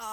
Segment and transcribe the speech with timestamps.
[0.00, 0.06] 吐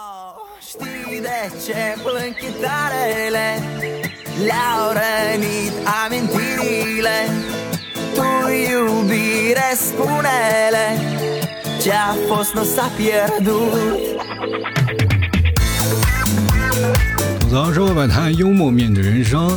[17.50, 19.50] 槽社会百态，幽默面对人生，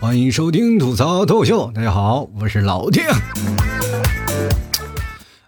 [0.00, 1.72] 欢迎收听吐槽脱口秀。
[1.74, 3.02] 大家好，我是老丁。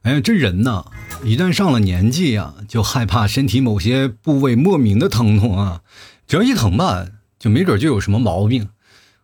[0.03, 0.85] 哎呀，这人呐，
[1.23, 5.83] 一旦上了年纪啊，就害怕身体某些部位莫名的疼痛啊。
[6.27, 7.07] 只要一疼吧，
[7.39, 8.71] 就没准就有什么毛病。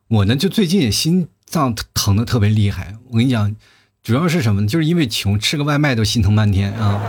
[0.09, 2.97] 我呢，就最近心脏疼的特别厉害。
[3.11, 3.57] 我跟你讲，
[4.03, 4.69] 主要是什么呢？
[4.69, 7.03] 就是因为穷，吃个外卖都心疼半天啊。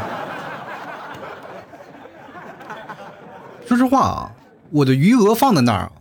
[3.68, 4.32] 说实话啊。
[4.70, 5.92] 我的余额放在那儿，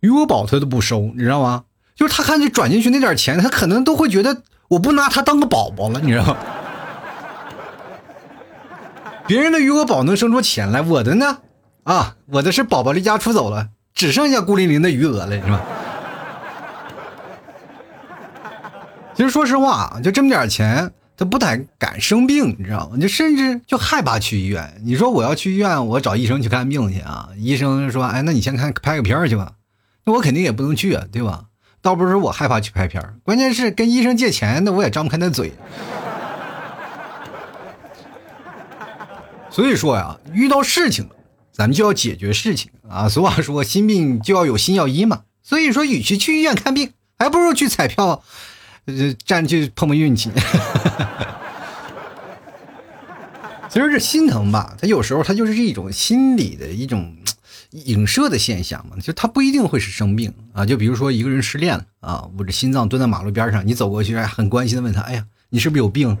[0.00, 1.64] 余额宝他都不收，你知道吗？
[1.94, 6.36] 就是他看这转进去那点钱，他可能都会觉得我不拿他当个宝宝了，你知道吗？
[9.26, 11.38] 别人的余额宝能生出钱来，我的呢？
[11.84, 15.60] 啊，我的是宝宝离家出走了，只剩下孤零零的余额了，是吧？
[19.14, 20.90] 其实说实话，就这么点钱。
[21.16, 22.98] 他不太敢生病，你知道吗？
[23.00, 24.82] 就甚至就害怕去医院。
[24.84, 27.28] 你说我要去医院，我找医生去看病去啊？
[27.36, 29.52] 医生说：“哎，那你先看拍个片去吧。”
[30.04, 31.44] 那我肯定也不能去啊，对吧？
[31.80, 35.52] 倒不是我害怕去拍片关键是跟医生借钱，那我也张不开那嘴。
[39.54, 41.08] 所以说呀，遇到事情，
[41.52, 43.08] 咱们就要解决事情啊。
[43.08, 45.22] 俗话说，心病就要有心药医嘛。
[45.44, 48.24] 所以说，与其去医院看病，还不如去彩票。
[48.86, 50.32] 呃，站去碰碰运气。
[53.70, 57.16] 其实这心疼吧，它有时候它就是一种心理的一种
[57.70, 60.66] 影射的现象嘛，就它不一定会是生病啊。
[60.66, 66.18] 就比如说一个人失恋了啊，捂着心脏蹲在马路边上，你走过去很关心的问他：“哎呀，你是不是有病？”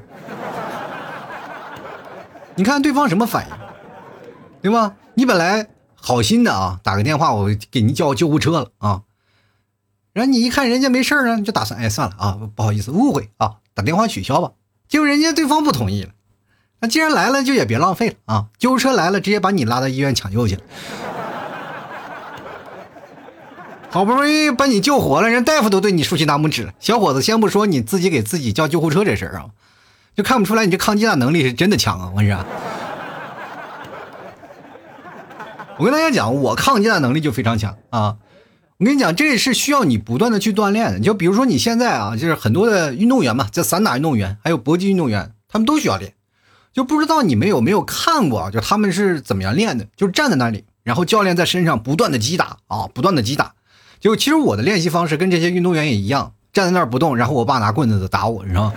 [2.56, 3.54] 你看对方什么反应，
[4.62, 4.94] 对吧？
[5.14, 9.02] 你本来好心的啊，打个电话我给您叫救护车了啊。
[10.12, 14.52] 然后你一看人家没事儿就打算哎算了啊，不好意思误会啊，打电话取消吧。
[14.88, 16.10] 结果人家对方不同意了，
[16.80, 20.62] 那既然来了就也别浪费了啊，救护车来了直接把你拉到医院抢救去了。
[23.90, 26.72] 好不容易把你救活了，人大夫都对你竖起大拇指了。
[26.80, 29.46] 小伙子，先不说你自己给自己叫救护车这事儿啊，
[30.14, 32.10] 就看不出来你这抗击打能力是真的强啊！
[32.12, 32.44] 我跟你说，
[35.78, 38.16] 我跟大家讲，我抗击打能力就非常强啊。
[38.78, 41.00] 我跟你讲，这是需要你不断的去锻炼的。
[41.00, 46.14] 就比如说你现在啊，就是很多的运动员嘛，这散打运动员还有搏击运动员，他们都需要练。
[46.72, 49.86] 就不知道你们有没有看过，就他们是怎么样练的？
[49.96, 53.54] 就是站在那里，然后教练在身上不断的击打啊，不断的击打。
[54.00, 58.72] 就其实我的练习方式跟这些运动员也一样，站在那儿不动，然后我爸拿棍子打我，你知道吗？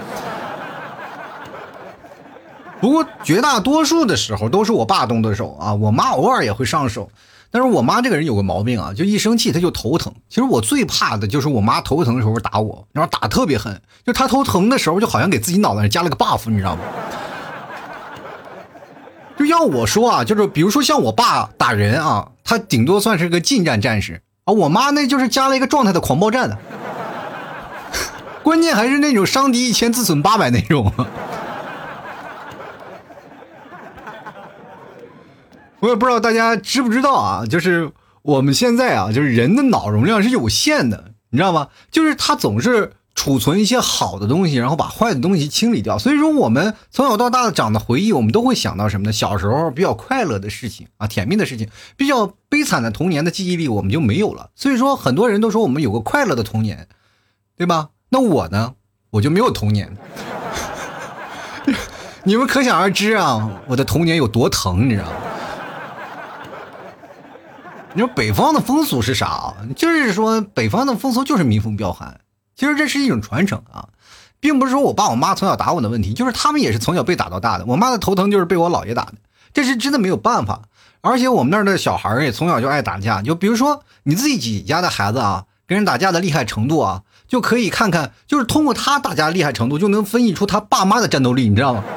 [2.80, 7.10] 不过绝大多数的时候都是我爸动的手啊，我妈偶尔也会上手。
[7.50, 10.14] 但是我妈这个人有个毛病啊，就一生气她就头疼。
[10.28, 13.82] 其实我最怕的就是我妈头疼的时候打我，然后打特别狠。
[14.06, 16.82] 就她头疼的时候，就好像给自己脑袋上加了个 buff，你知道吗？
[19.40, 24.54] 就要我说啊，就是比如说像我爸打人啊，他顶多算是个近战战士啊。
[24.54, 26.58] 我妈那就是加了一个状态的狂暴战的，
[28.44, 30.92] 关键还是那种伤敌一千自损八百那种。
[35.88, 37.90] 我也不知道大家知不知道啊，就是
[38.22, 41.70] 我们现在啊，就是人的脑容量是有限的，你知道吗？
[41.90, 45.98] 就是它总是储存一些好的东西，然后把坏的东西清理掉。
[45.98, 49.14] 所以说，我们从小到大的长的回忆，我们都会想到什么呢？
[49.14, 54.50] 小时候比较快乐的事情啊，甜蜜的事情，比较悲惨的童年的记忆力我们就没有了。
[54.56, 56.90] 所以说，很多人都说我们有个快乐的童年，
[57.56, 57.92] 对吧？
[58.10, 58.74] 那我呢，
[59.12, 59.96] 我就没有童年。
[62.26, 65.12] 你们可想而知啊，我的童年有多疼，你知道吗？
[67.94, 69.56] 你说北方的风俗是啥啊？
[69.76, 72.20] 就是说北方的风俗就是民风彪悍。
[72.56, 73.90] 其实这是一种传承啊，
[74.40, 77.66] 并不是说我爸我妈从小打我的问题，就是他们也是从小被打到大的。
[77.66, 79.14] 我妈的头疼就是被我姥爷打的，
[79.54, 80.64] 这是真的没有办法。
[81.02, 91.84] 而且我们那儿的小孩也从小就爱打架，就比如说你自己家的孩子啊，跟人打架的厉害程度啊，就可以看看，就是通过他打架厉害程度，就能分析出他爸妈的战斗力，你知道吗？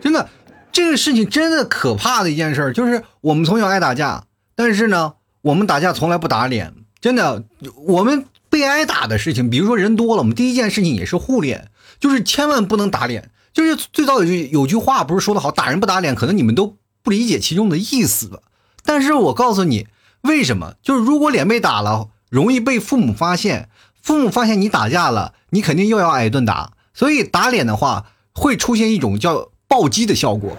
[0.00, 0.28] 真的。
[0.72, 4.24] 这个事情真的可怕的一件事，就是我们从小爱打架，
[4.56, 6.74] 但是呢，我们打架从来不打脸。
[7.00, 7.44] 真的，
[7.86, 11.68] 我们被挨打的事情，比如说人多了，我们第一件事情也是护脸，
[12.00, 13.30] 就是千万不能打脸。
[13.52, 18.38] 就是最早有句有句话不是说的好，打人不打脸，可能你们都不理解其中的意思吧。
[18.84, 19.88] 但是我告诉你，
[20.22, 20.74] 为什么？
[20.82, 23.68] 就是如果脸被打了，容易被父母发现，
[24.00, 26.72] 父母发现你打架了，你肯定又要挨一顿打。
[26.94, 29.51] 所以打脸的话，会出现一种叫。
[29.72, 30.54] 暴击的效果。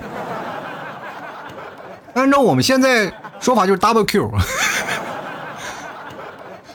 [2.15, 4.31] 按照我们现在说法就是 double Q。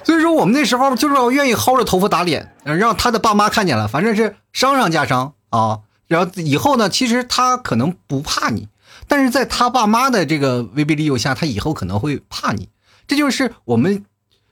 [0.05, 5.81] 所以说我们那时候就是要愿意薅着头发打脸，让他的爸妈看见了，反正是伤上加伤啊。
[6.07, 8.69] 然后以后呢，其实他可能不怕你，
[9.09, 12.69] 但是在他爸妈的这个威逼利诱下，他以后可能会怕你。
[13.09, 14.05] 这就是我们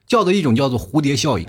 [0.09, 1.47] 叫的一种叫做蝴蝶效应。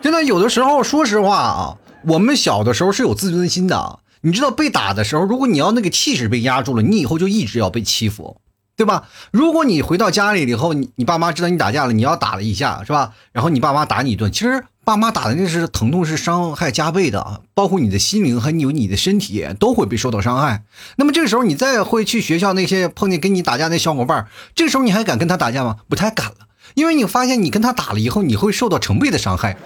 [0.00, 1.76] 真的，有的时候说实话啊，
[2.06, 4.00] 我们小的时候是有自尊心的。
[4.22, 8.40] 你知道被打的时候，如果你要那个气势被压住了，你以后就一直要被欺负。
[8.76, 9.08] 对吧？
[9.30, 13.12] 如果你回到家里以后，你你爸妈知道你打架了，你要打了一下，是吧？
[13.30, 20.62] 然后你爸妈打你一顿，其实爸妈打的那是疼痛是伤害加倍的，包括你的心灵和你你的身体都会被受到伤害。
[20.96, 25.76] 那么这个时候你再会去学校那些碰见跟你打架那小伙伴，这个时候你还敢跟他打架吗？
[25.86, 29.58] 不太敢了，因为你发现你跟他打了以后，你会受到成倍的伤害，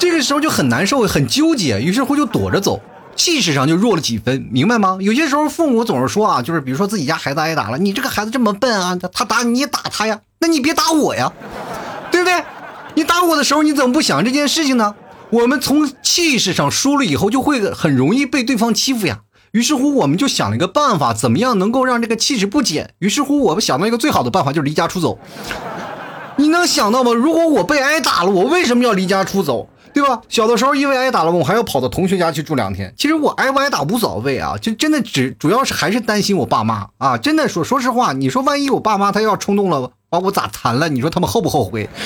[0.00, 2.80] 这个时候就很难受，很纠结，于是乎就躲着走。
[3.16, 4.96] 气势上就弱了几分，明白吗？
[5.00, 11.30] 有些时候父母总是说啊，就是比如说自己家孩子挨打了，你这个孩子这么笨啊，他打你也打他呀，那你别打我呀，
[12.10, 12.42] 对不对？
[12.94, 14.94] 你打我的时候你怎么不想这件事情呢？
[15.28, 19.20] 我们从气势上输了以后，就会很容易被对方欺负呀。
[19.52, 22.94] 于是乎，我们就想了一个办法，怎么样能够让这个气势不减？
[23.00, 25.18] 于是乎，我们想到一个最好的办法，就是离家出走。
[26.36, 27.12] 你能想到吗？
[27.12, 29.68] 如果我被挨打了，我为什么要离家出走？
[29.92, 30.20] 对吧？
[30.28, 32.94] 小的时候因为挨打了，我还要跑到同学家去住两天。
[32.96, 37.18] 其实我挨不挨打无所谓啊，就真的只主要是还是担心我爸妈啊。
[37.18, 40.88] 真的说说实话，你说万一我爸妈他要冲动了，把我咋残了？
[40.88, 41.88] 你说他们后不后悔？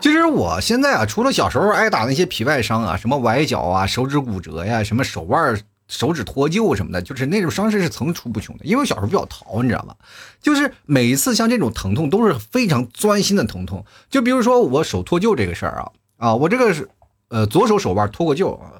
[0.00, 5.58] 其实我现在啊，除了小时候挨打那些皮外伤啊，什么崴脚啊、手指骨折呀、什么手腕。
[5.90, 8.64] 手指脱臼什么的，就是那种伤势是层出不穷的。
[8.64, 9.96] 因为小时候比较淘，你知道吧？
[10.40, 13.84] 就是每一次像这种疼痛都是非常钻心的疼痛。
[14.08, 16.88] 就比如说我手脱臼这个事儿啊，啊，我这个是
[17.28, 18.74] 呃左手手腕脱过臼啊，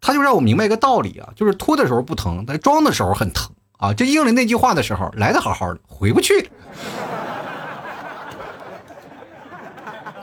[0.00, 3.92] 他就让我明白一个道理啊，就是脱的时候不疼，但装的时候很疼啊。
[3.92, 6.32] 这应了那句话的时候，来的好好的，回不去。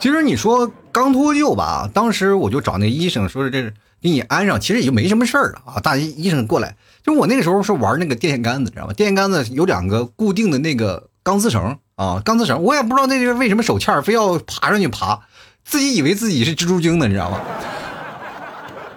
[0.00, 3.74] 其实你说刚脱臼吧，当时我就找那医生说是这是。
[4.02, 5.80] 给你安上，其实也就没什么事儿了啊！
[5.80, 8.92] 大医医生过来，就我那个时候是玩那个电线杆子，知道吧？
[8.92, 15.20] 电线杆子有两个固定的那个钢丝绳啊，钢丝绳，我也不知道那个为什么手欠非要爬上去爬，
[15.64, 17.40] 自己以为自己是蜘蛛精呢，你知道吗？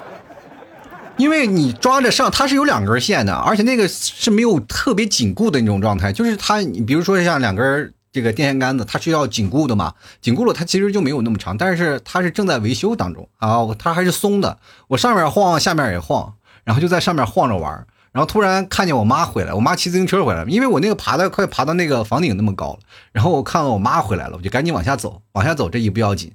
[1.18, 7.94] 因为你抓着上，它是有两根线的，而且那个是没有特别紧固的那种状态，就是它，你比如说像两根。
[8.14, 9.96] 这个电线杆子它是要紧固的嘛？
[10.22, 14.60] 紧固了，它其实就没有那么长，但是它是正在维修当中啊，它还是松的。
[14.88, 17.88] 我上面晃，下面也晃，然后就在上面晃着玩。
[18.12, 22.80] 然后突然看见我妈回来，我妈骑自行车回来，因为我那个爬的快爬到那个房顶那么高了。
[23.12, 26.32] 然后我看到我妈回来了，我就赶紧往下走，往下走这一不要紧，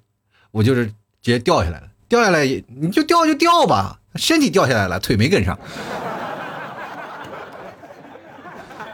[0.51, 0.93] 我就是直
[1.23, 1.87] 接掉下来了。
[2.09, 5.57] 掉下来你就掉就掉吧，身体掉下来了，腿没跟上。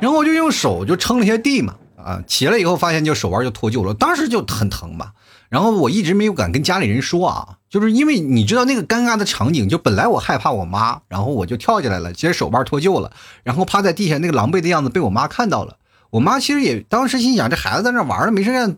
[0.00, 1.76] 然后我就用手就撑了一下地嘛。
[2.04, 5.12] 啊，起来以后发现就手腕就脱臼了，当时就很疼嘛。
[5.48, 13.12] 然后我一直没有敢跟家里人说啊，就是因为你知道那个尴尬的场景，就本来我害怕我妈，然后我就跳起来了，其实手腕脱臼了，
[13.42, 15.78] 然后趴在地下那个狼狈的样子被我妈看到了。
[16.10, 18.76] 我妈其实也当时心想，这孩子在那玩呢，没事干，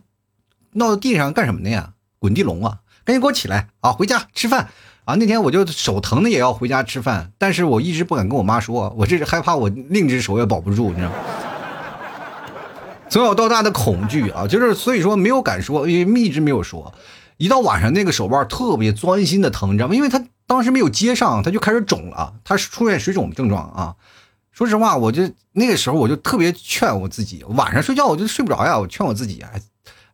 [0.73, 1.93] 闹到地上干什么呢呀？
[2.19, 2.78] 滚地龙啊！
[3.05, 4.69] 赶紧给我起来啊，回家吃饭
[5.05, 5.14] 啊！
[5.14, 11.09] 那天我就手疼的也要回家吃饭，但是我一直不敢跟我妈说，我这是害怕我另一只手也保不住，你知道。
[11.09, 11.14] 吗？
[13.08, 16.92] 从小到大的恐惧啊，就是所以说没有敢说，因为一直没有说。
[17.38, 19.94] 一到晚上，那个手腕特别钻心的疼，你知道吗？
[19.94, 23.94] 因为他当时没有接上，他就开始肿了，他是出现水肿的症状啊。
[24.52, 29.60] 说实话，我就那个时候我就特别劝我自己，晚上睡觉我就睡不着呀，我劝我自己，哎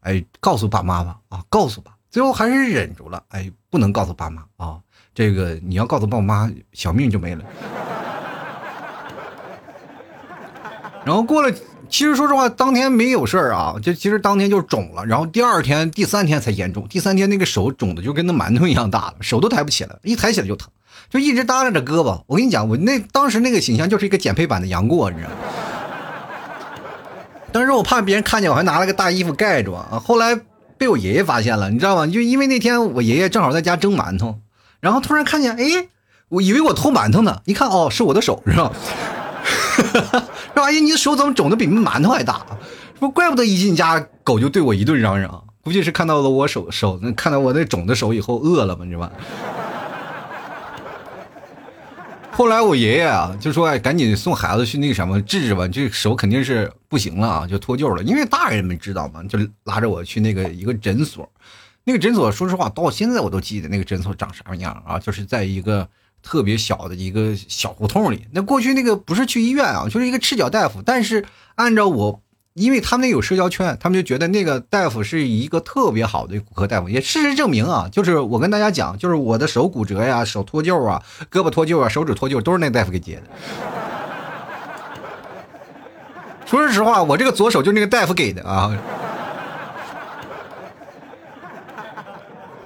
[0.00, 1.92] 哎，告诉爸妈吧，啊，告诉吧。
[2.11, 4.78] 最后还是忍住了，哎，不能告诉爸妈啊，
[5.14, 7.44] 这个你要告诉爸妈，小命就没了。
[11.06, 11.54] 然后过了。
[11.92, 16.88] 其实说实话，当天没有事儿啊，就其实当天就肿了，然后第二天、第三天才严重。
[16.88, 20.70] 第三天那个手肿的就跟那馒头一样大了，手都抬不起来，一抬起来就疼，
[21.11, 22.22] 就一直耷拉着胳膊。
[22.26, 25.37] 我跟你讲，我那当时那个形象就是一个减肥版的杨过，你知道吗？
[27.52, 30.02] 当时我怕别人看见，我还拿了个大衣服盖住啊。
[30.02, 30.40] 后来
[30.78, 32.06] 被我爷爷发现了，你知道吗？
[32.06, 34.38] 就因为那天我爷爷正好在家蒸馒头，
[34.80, 35.88] 然后突然看见，哎，
[36.30, 38.72] 我以为我偷馒头呢，一看哦，是我的手，是吧？
[39.44, 42.44] 哈 哈说：“阿姨，你的手怎么肿的比馒头还大？
[42.99, 49.12] 说怪不得一进家狗就对我一顿嚷嚷，估计是看到了我手手，看到我那肿的手以后饿了嘛，你知道吧？”
[52.35, 58.02] 后来我爷爷啊就说：“哎，赶紧送孩子去那个什么治治吧，这手肯定是不行了啊，就脱臼了。
[58.02, 61.28] 因为大人们知道嘛，就拉着我去那个一个诊所。
[61.85, 65.87] 那个诊所，说实话，到现在我都记得那个诊所长啥样啊，就是在一个
[66.23, 68.26] 特别小的一个小胡同里。
[68.33, 70.81] 那过去那个不是去医院啊，就是一个赤脚大夫。
[70.85, 71.25] 但是
[71.57, 72.23] 按照我，
[72.55, 76.88] 因为他们那有社交圈，他们就觉得那个大夫是一个特别好的骨科大夫。
[76.88, 83.23] 也事实证明啊，就是我跟大家讲，就是我的手骨折呀、手脱臼啊、胳膊脱臼啊、手指脱臼，都是那大夫给接的。
[86.47, 88.71] 说实话，我这个左手就是那个大夫给的啊。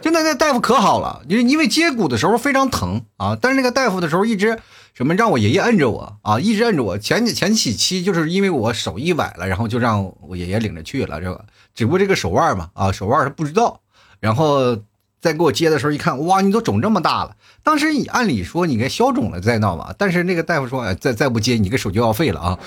[0.07, 4.57] 现在那大夫可好了，因为因为接骨的时候非常疼啊，但是那个大夫的时候一直
[4.95, 6.97] 什么让我爷爷摁着我啊，一直摁着我。
[6.97, 11.45] 前前几期就是因为我手一崴了，然后就让我爷爷领着去了，这个
[11.75, 13.81] 只不过这个手腕嘛啊，手腕他不知道，
[14.21, 14.77] 然后
[15.21, 17.35] 再给我接的时候一看，哇，你都肿这么大了。
[17.65, 22.59] 当时你按理说你该消肿了再闹吧，但是那个大夫说，哎，再再不接你个手就要废了啊，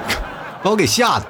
[0.62, 1.26] 把我给吓的。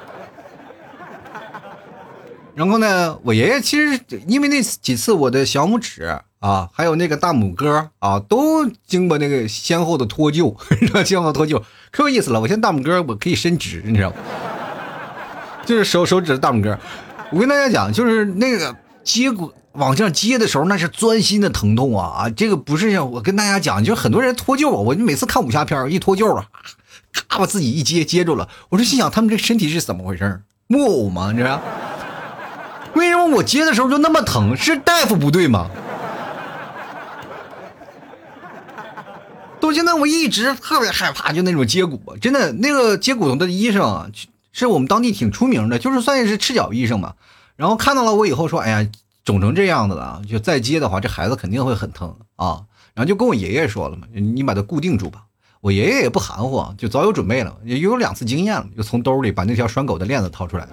[2.55, 6.03] 然后呢，我爷爷其实因为那几次我的小拇指
[6.39, 10.55] 啊，还有那个大拇哥啊，都经过那个先后的脱臼，
[11.03, 12.39] 先后脱臼可有意思了。
[12.39, 14.15] 我现在大拇哥 我可以伸直，你知道吗？
[15.65, 16.77] 就是手手指的大拇哥。
[17.31, 22.29] 我跟大家讲，就是那个接骨往上接的时候，那是钻心的疼痛啊啊！
[22.29, 26.45] 这个不是像我跟大家讲，就是很多人脱臼，我就每次看武侠片一脱臼啊，
[27.29, 28.47] 咔把自己一接接住了。
[28.69, 31.31] 我说心想，他们这身体是怎么回事木偶吗？
[31.31, 31.59] 你知道？
[33.31, 34.55] 我接的时候就那么疼？
[34.55, 35.69] 是大夫不对吗？
[39.59, 44.07] 到现在我一直特别害怕，就那种接骨，真的那个接骨头的医生啊，
[44.51, 47.13] 是我们当地挺出名的，就是算是赤脚医生嘛。
[47.55, 48.85] 然后看到了我以后说：“哎呀，
[49.23, 52.63] 肿成这样子了，就再接的话，这孩子肯定会很疼啊。”
[52.93, 55.23] 然后就跟我爷爷说了嘛：“你把它固定住吧。”
[55.61, 60.67] 我爷爷也不含糊，就早有准备了，也有两次经验了，就从兜里把那条拴狗的链子掏出来。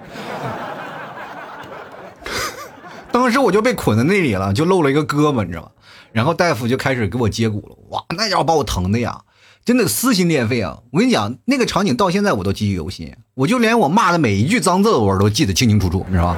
[3.12, 5.70] 当时我就被捆在那里了，就露了一个胳膊，你知道吗？
[6.12, 9.20] 然后大夫就开始给我接骨了，哇，那家伙把我疼的呀，
[9.64, 10.78] 真的撕心裂肺啊！
[10.90, 16.34] 我跟你讲，那个场景到现在我都记忆犹新，我就连我骂的每一句脏字我都记得清清楚楚，你知道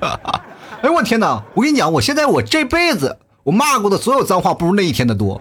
[0.00, 0.42] 吧？
[0.82, 1.42] 哎我天哪！
[1.54, 5.40] 我跟你讲，我现在我这辈子我骂过的所有脏话不如那一天的多。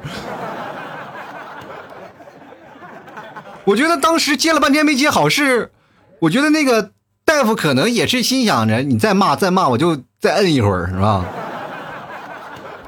[3.65, 5.71] 我觉得当时接了半天没接好，是
[6.19, 6.91] 我觉得那个。
[7.29, 11.23] 大夫可能也是心想着，你再骂再骂，我就再摁一会儿，是吧？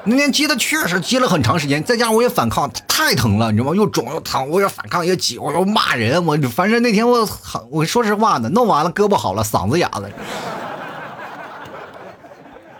[0.02, 3.76] 那天接的确实接了很长时间，再加上我也反抗，太疼了，你知道吗？
[3.76, 7.26] 又肿又疼，我要反抗也挤，我要骂人，我反正那天我
[7.70, 10.10] 我说实话呢，弄完了胳膊好了，嗓子哑了，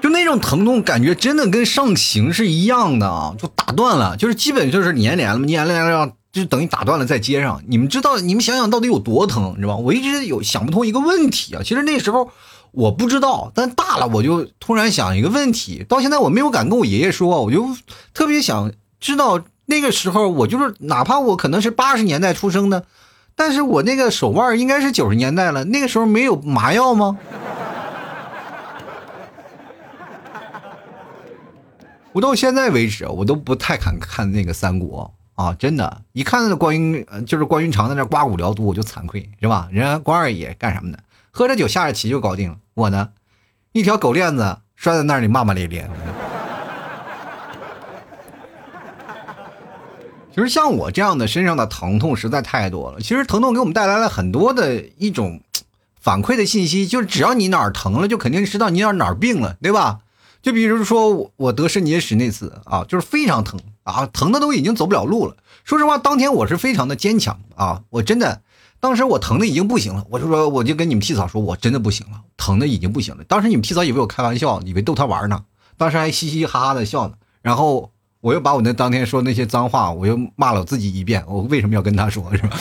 [0.03, 6.11] 就那种疼痛感觉真的跟上刑是一样的啊，就打断了，就是基本就是粘连了，粘连了。
[6.33, 8.17] 就等于打断了再接上，你们知道？
[8.19, 9.77] 你们想想到底有多疼，你知道吧？
[9.77, 11.61] 我一直有想不通一个问题啊。
[11.63, 12.31] 其实那时候
[12.71, 17.69] 我不知道，但大了我就突然想一个问题，到现在我没有敢跟我爷爷说，我就
[18.15, 22.87] 特别想知道那个时候我就是哪怕我可能是八十年代出生的，
[23.37, 27.19] 但是我那个手腕应该是九十年代了，那个时候没有麻药吗？
[32.13, 35.13] 我到现在为止我都不太敢看那个三国。
[35.35, 39.69] 啊，真的，一看那关云，就是关云长在那刮骨疗毒，我就惭愧，是吧？
[39.73, 40.99] 人家关二爷干什么呢？
[41.31, 42.57] 喝着酒，下着棋就搞定了。
[42.75, 43.09] 我呢，
[43.73, 45.91] 一条狗链子拴在那里，骂骂咧咧。
[50.35, 53.01] 其实像我这样的身上的疼痛实在太多了。
[53.01, 55.41] 其实疼痛给我们带来了很多的一种
[56.01, 60.01] 反馈的信息，就是只要你哪儿疼了，就肯定知道你哪儿哪儿病了，对吧？
[60.43, 63.59] 就比如说我得肾结石那次啊，就是非常疼。
[63.85, 65.35] 啊，疼的都已经走不了路了。
[65.65, 68.43] 说实话，当天我是非常的坚强啊，我真的，
[68.79, 70.07] 当时我疼的已经不行了。
[70.09, 73.25] 我就说，我就跟你们替嫂说，我真的不行了，疼的已经不行了。
[73.25, 75.43] 当时你们替嫂以为我开玩笑，以为逗他玩呢，
[75.77, 77.15] 当时还嘻嘻哈哈的笑呢。
[77.41, 81.25] 然后我又把我那当天说那些脏话，我又骂了我自己一遍。
[81.27, 82.57] 我为什么要跟他说，是吧？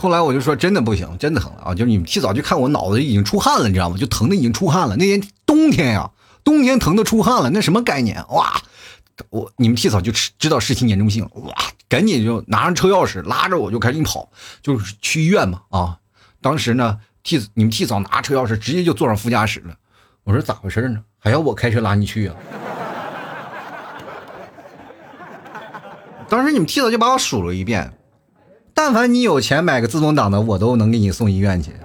[0.00, 1.74] 后来我就说，真的不行，真的疼了啊！
[1.74, 3.96] 就是你们替嫂就看我脑子已经出汗了，你知道吗？
[3.98, 4.96] 就疼的已经出汗了。
[4.96, 6.10] 那天冬天呀。
[6.44, 8.24] 冬天疼的出汗了，那什么概念？
[8.30, 8.62] 哇！
[9.28, 11.52] 我你们替嫂就知知道事情严重性，哇！
[11.90, 14.30] 赶紧就拿上车钥匙拉着我就开始跑，
[14.62, 15.98] 就是去医院嘛啊！
[16.40, 19.74] 当时呢，替你们替嫂拿车钥匙直接就坐上副驾驶了。
[20.24, 21.00] 我说咋回事呢？
[21.18, 22.36] 还要我开车拉你去啊？
[26.30, 27.92] 当时你们替嫂就把我数了一遍，
[28.90, 31.72] 但凡你有钱买个自动挡的，我都能给你送医院去。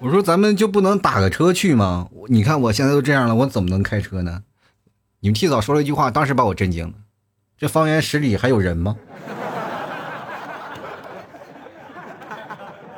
[0.00, 2.08] 我说咱们就不能打个车去吗？
[2.26, 4.42] 你看我现在都这样了，我怎么能开车呢？
[5.20, 6.94] 你们替嫂说了一句话，当时把我震惊了。
[7.56, 8.96] 这方圆十里还有人吗？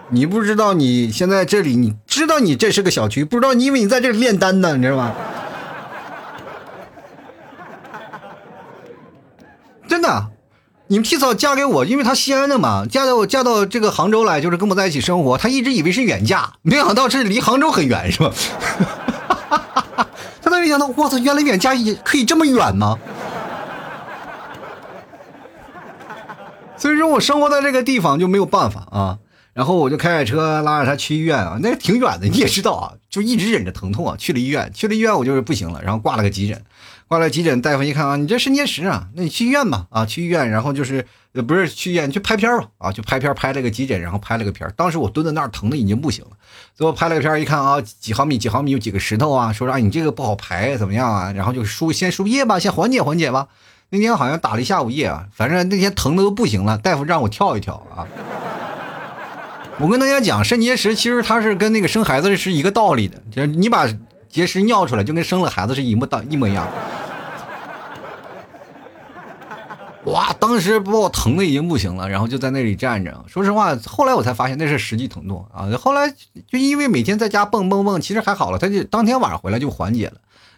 [0.09, 5.14] 你不知道你现在这里，你知道你这是个小区，不知道你以为你在这里炼丹呢，你知道吗？
[9.88, 10.31] 真的，
[10.92, 15.38] 你们提早嫁给我，因为她西安的嘛，嫁到嫁到这个杭州来，就是跟我在一起生活。
[15.38, 18.30] 她一直以为是远嫁，没想到是离杭州很远，是吧？
[20.42, 22.99] 她都没想到，我操，原来远嫁也可以这么远吗？
[26.76, 29.18] 所以说我生活在这个地方就没有办法啊。
[29.54, 36.62] 然后我就开着车拉着他去医院啊，那挺远的，你也知道啊，就一直忍着疼痛啊，去了医院，去了医院我就是不行了，然后挂了个急诊，
[37.12, 41.04] 挂了急诊，大夫一看啊，你这肾结石啊，那你去医院吧，啊，去医院，然后就是
[41.47, 46.31] 不是去医院去拍片吧，啊，就拍片拍了个急诊，然后拍了个片当时我蹲在那儿疼的已经不行了，
[46.75, 53.49] 最后拍了个片一看啊，几毫米几毫米有几个石头啊，说啊你这个不好排怎么样啊，然后就输先输液吧，先缓解缓解吧。
[53.90, 58.09] 那天好像打了一下午液啊，反正那天疼的都不行了，大夫让我跳一跳啊。
[59.78, 63.87] 我跟大家讲，肾结石其实它是跟那个生孩子是一个道理的，就是你把
[64.33, 66.67] 结石尿出来，就跟生了孩子是一模当一模一样。
[70.07, 73.25] 哇，当时把我疼的已经不行了，然后就在那里站着。
[73.29, 75.71] 说实话，后来我才发现那是实际疼痛啊。
[75.79, 76.12] 后来
[76.49, 80.15] 就因为每天在家蹦蹦蹦，其实还好了，他就当天晚上回来就缓解了，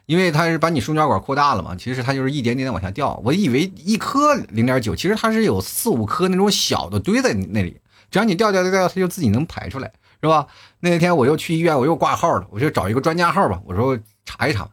[0.07, 1.77] 因为他是把你输尿管扩大了嘛。
[1.77, 3.21] 其实它就是一点点的往下掉。
[3.23, 7.77] 我以为一颗零点九，其实它是有四五颗那种小的堆在那里。
[8.11, 9.93] 只要你掉掉掉掉，它就自己能排出来，
[10.25, 10.47] 是吧？
[10.81, 14.67] 那天我又去医院，我又挂号了，我就找一个专家号吧，我说查一查，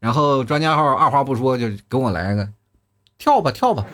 [0.00, 2.48] 然后专家号二话不说就跟我来个
[3.16, 3.86] 跳吧跳吧。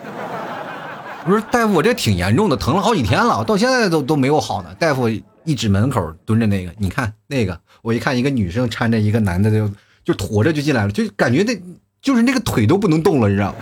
[1.26, 4.74] 我说大夫，我这挺严重的，疼了好几天了，到现在都都没有好呢。
[4.78, 5.06] 大夫
[5.44, 9.70] 一指门口蹲着那个，你看那个，我一看一个女生搀着一个男的就
[10.02, 11.54] 就驮着就进来了，就感觉那
[12.00, 13.58] 就是那个腿都不能动了，你知道吗？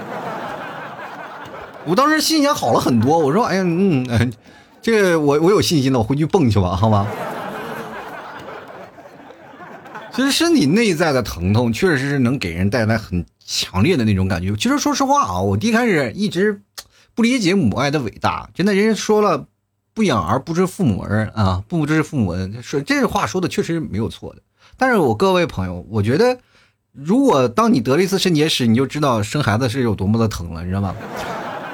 [1.85, 4.33] 我当时心情好了很多，我说哎呀嗯。
[4.89, 7.07] 这我我有信心了，我回去蹦去吧，好吗？
[10.15, 14.57] 其实身体内在的疼痛，确实是能给人带来很强烈的那种感觉。
[14.57, 16.63] 其实说实话啊，我一开始一直
[17.15, 18.49] 不理解母爱的伟大。
[18.55, 19.45] 真的，人家说了
[19.93, 24.41] “不养儿不知父母恩”啊，不知父母恩，说这话说的确实没有错的。
[24.79, 26.39] 但是我各位朋友，我觉得，
[26.93, 30.95] 如果当你得了一次肾结石，你就知道生孩子是有多么的疼了，你知道吗？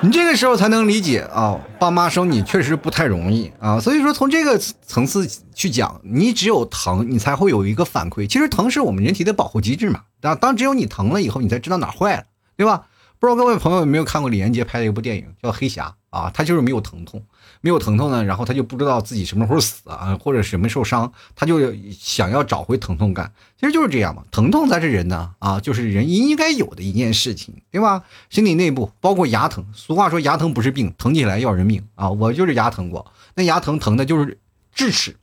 [0.05, 8.29] 你这个时候才能理解啊，爸妈生你确实不太容易啊，所以说从这个层次去讲，你只有疼，你才会有一个反馈。
[8.29, 12.85] 其实疼是我们人体的保护机制嘛，当当只有你疼了以后，你才知道哪坏了，对吧？
[13.19, 16.31] 不知道各位朋友有没有看过李连杰拍的一部电影叫《黑侠》啊？
[16.35, 17.23] 他就是没有疼痛，
[17.65, 23.33] 没有疼痛呢，然后他就不知道自己什么时候死啊，或者什么受伤，他就想要找回疼痛感。
[23.59, 28.03] 其实就是这样嘛，疼痛才是人呢啊，就是人应该有的一件事情，对吧？
[28.29, 32.11] 身体内部包括牙疼，俗话说牙疼不是病，疼起来要人命啊！
[32.11, 34.39] 我就是牙疼过，那牙疼疼的就是
[34.75, 35.17] 智齿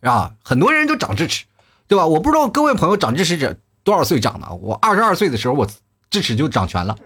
[0.00, 1.44] 啊，很多人都长智齿，
[1.86, 2.06] 对吧？
[2.06, 5.68] 我不知道各位朋友长智齿者多少岁长的，我二十二岁的时候我。
[6.10, 6.96] 智齿就长全了，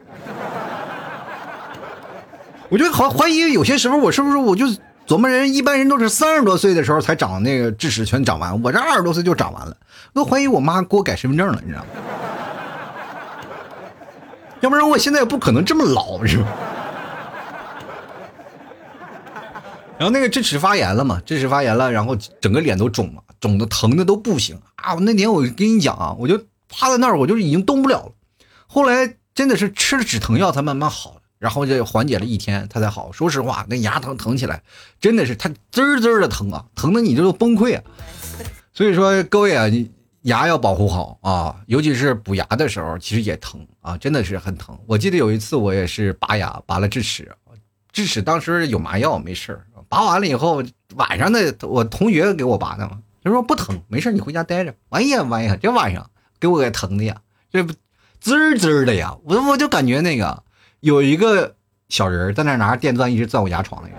[2.71, 4.67] 我就好怀疑有些时候我是不是我就
[5.07, 9.77] 琢磨人一般人都是三十多岁的时候才长那个智齿全长完，我这二十多岁就长完了，
[10.13, 11.87] 都怀疑我妈给我改身份证了，你知道吗？
[14.61, 16.47] 要不然我现在也不可能这么老，是吧？
[19.97, 24.95] 然后那个智齿发炎了嘛，智齿发炎了，然后整个脸都肿了，肿的疼的都不行啊！
[24.95, 28.13] 我那天我跟你讲啊，我就趴在那儿，我就已经动不了了。
[28.67, 33.13] 后来真的是吃了止疼药才慢慢好，然后就缓解了一天，他才好。
[33.13, 34.63] 说实话，那牙疼疼起来，
[35.01, 37.83] 真的是他滋滋的疼啊，疼的你就崩溃啊。
[38.73, 39.67] 所以说各位啊，
[40.23, 44.79] 牙要保护好啊，尤其是补牙的时候，其实也疼啊，真的是很疼。
[44.87, 47.31] 我记得有一次我也是拔牙，拔了智齿，
[47.93, 50.63] 智齿当时有麻药没事拔完了以后
[50.97, 54.75] 晚上的我同学给我拔的嘛，他说不疼，没事你回家待着。
[54.91, 57.21] 哎呀妈呀，这晚上给我给疼的呀，
[57.51, 57.65] 这。
[58.21, 60.43] 滋儿滋儿的呀，我我就感觉那个
[60.81, 61.55] 有一个
[61.89, 63.91] 小人在那拿着电钻一直钻我牙床里，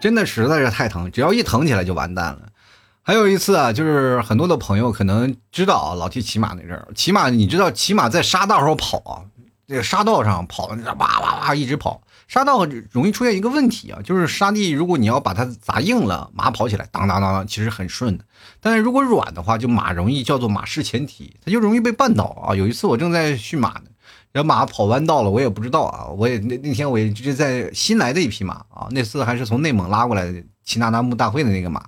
[0.00, 2.40] 真的实在是太疼，只要一疼起来就完蛋了。
[3.02, 9.22] 还有一次啊，就是很多的朋友可能知道啊，老提骑马那阵儿，骑马你知道骑马在沙道上跑啊，
[9.70, 12.02] 这个沙道上跑，哇哇哇一直跑。
[12.26, 18.24] 沙道容易出现一个问题啊，就是沙地如果你要把它砸硬了，马跑起来当当当当，其实很顺的。
[18.58, 22.52] 但是如果软的话，就马容易叫做马失前蹄，它就容易被绊倒啊。
[22.52, 23.82] 有一次我正在驯马呢，
[24.32, 26.06] 然后马跑弯道了，我也不知道啊。
[26.08, 31.84] 我也那那天我也就是在新来的一匹马啊，那次还是从内蒙拉过来的齐纳纳木大会的那个马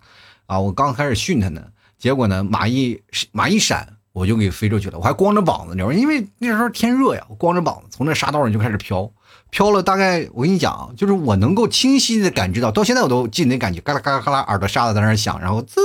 [0.46, 0.60] 啊。
[0.60, 1.64] 我刚开始训它呢，
[1.98, 3.00] 结果呢马一
[3.32, 4.98] 马一闪，我就给飞出去了。
[4.98, 5.94] 我还光着膀子，你知道吗？
[5.94, 9.10] 因为那时候天热呀，我光着膀子从那沙道上就开始飘，
[9.50, 15.80] 飘了大概我跟你讲，就是我能够清晰的感知到，到现在我都记得那感觉，嘎啦嘎啦嘎啦，耳朵沙子在那响，然后滋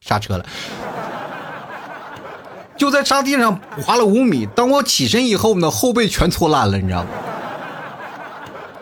[0.00, 0.46] 刹车了，
[2.76, 4.46] 就在沙地上滑了五米。
[4.54, 7.08] 当我起身以后呢，后背全搓烂了，你知道吗？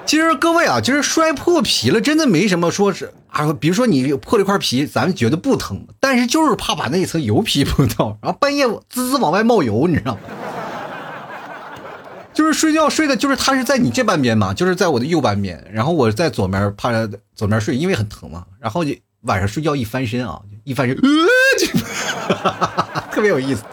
[0.07, 3.53] 其实各位啊，其实摔破皮了，真的没什么说是啊。
[3.53, 10.21] 比如说你破了一块皮，咱们觉得不疼，但是就是怕把那一层油皮碰到，然后半夜滋滋往外冒油，你知道吗？
[12.33, 18.45] 就是睡觉睡的，就是他是在你这半边嘛，就是在我的右半边，然后我在左面趴着左面睡，因为很疼嘛。
[18.61, 18.85] 然后
[19.23, 23.64] 晚上睡觉一翻身啊，一翻身，呃， 特别有意思。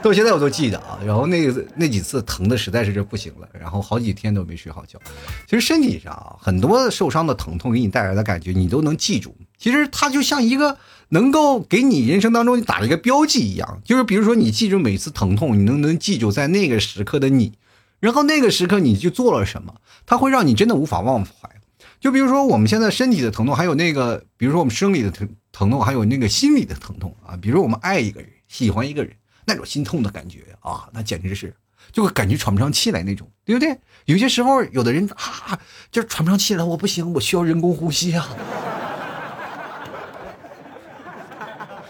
[0.00, 4.98] 到现在我都记得啊，然后那个那几次疼的实在是这不行了，然后好几天都没睡好觉。
[5.46, 9.36] 其实身体上啊，很多受伤的疼痛给你带来的感觉，你都能记住。
[9.58, 17.54] 其实它就像一个能够给你人生当中打一个标记一样，就是比如说你记住每次疼痛，你能能记住在那个时刻的你，
[17.98, 19.74] 然后那个时刻你就做了什么，
[20.06, 21.50] 它会让你真的无法忘怀。
[21.98, 27.36] 就比如说我们现在身体的疼痛，还有那个，比如说我们生理的疼疼痛，还有那个心理的疼痛啊。
[27.36, 29.12] 比如我们爱一个人，喜欢一个人。
[29.48, 31.56] 那种心痛的感觉啊，那简直是，
[31.90, 33.78] 就会感觉喘不上气来那种，对不对？
[34.04, 35.58] 有些时候，有的人啊，
[35.90, 38.28] 就喘不上气来，我不行，我需要人工呼吸啊，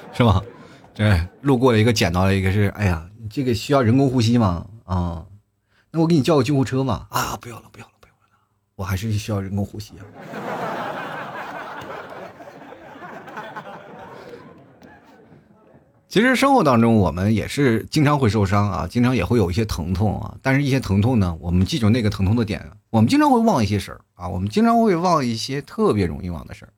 [0.14, 0.40] 是吧？
[0.94, 4.64] 对，路过了一个，捡到了一个，是，哎呀，这个需要人工呼吸吗？
[4.84, 5.26] 啊，
[5.90, 7.08] 那我给你叫个救护车嘛？
[7.10, 8.20] 啊，不要了，不要了，不要了，
[8.76, 10.06] 我还是需要人工呼吸啊。
[16.08, 20.34] 其实生活当中，我们也是经常会受伤啊，经常也会有一些疼痛啊。
[20.40, 26.72] 但是，一些疼痛呢，我们记住那个疼痛的点，我们经常会忘一些事儿啊，我们经常会忘一些特别容易忘的事儿。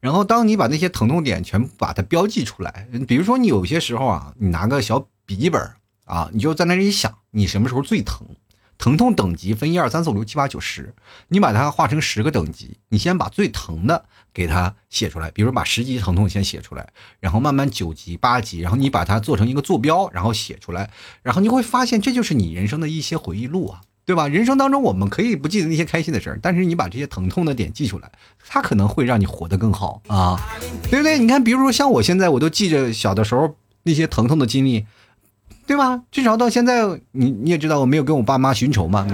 [0.00, 5.60] 然后，当你把那些疼痛点全部把它标记出来，比如说你有些时候啊，你拿个小笔记本
[6.06, 8.26] 啊，你就在那里想，你什么时候最疼。
[8.78, 10.92] 疼痛等级分一二三四五六七八九十，
[11.28, 16.88] 你把它划成十个等级，你先把最疼的给它写出来，比如把十级疼痛先写出来，
[17.20, 20.90] 然后慢慢九级、八级，然后你把它做成一个坐标，然后写出来，
[21.22, 24.28] 然后你会发现这就是你人生的一些回忆录啊，对吧？
[24.28, 28.10] 人生当中我们可以不记得那些开心的事儿，但是你把这些疼痛的点记出来，
[28.48, 30.40] 它可能会让你活得更好啊，
[30.90, 31.18] 对不对？
[31.18, 34.86] 你看，比如说像我现在，我都记着小的时候那些疼痛的经历。
[35.64, 36.02] 对吧？
[36.10, 39.06] 至少到现在，你你也知道我没有跟我爸妈寻仇嘛。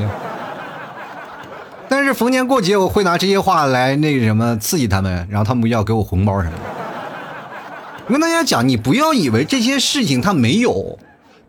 [1.89, 6.65] 但是逢年过节，我会拿这些话来那个什么刺激他们，然后他们要给我红包什么的。
[8.07, 10.99] 我跟大家讲，你不要以为这些事情它没有，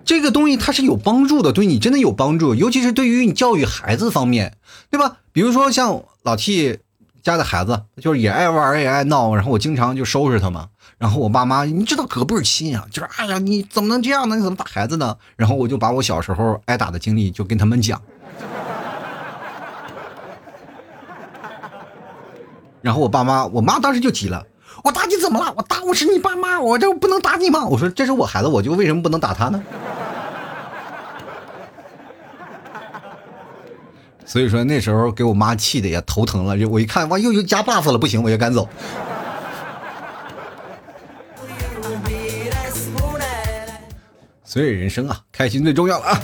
[0.03, 4.55] 这个东西它是有帮助的，对你真的有帮助，尤其是对于你教育孩子方面，
[4.89, 5.17] 对吧？
[5.31, 6.79] 比如说像老 T
[7.21, 10.67] 家的孩子，就是也爱玩也爱闹，然后我经常就收拾他嘛。
[10.97, 14.35] 然后我爸妈，你知道可不是亲啊，就是哎呀，你怎么能这样呢？
[14.35, 15.15] 你怎么打孩子呢？
[15.37, 18.01] 然后我就把我小时候挨打的经历就跟他们讲。
[22.81, 24.45] 然后我爸妈，我妈当时就急了，
[24.83, 25.53] 我打你怎么了？
[25.57, 27.65] 我打我是你爸妈，我这不能打你吗？
[27.65, 29.61] 我说这是我孩子，我就为什么不能打他呢？
[34.25, 38.69] 所以说那时候给我妈气的也头疼了，就我一看哇，又又加 buff 了，不行，我就赶走。
[44.43, 46.19] 所以人生啊，开心最重要了啊！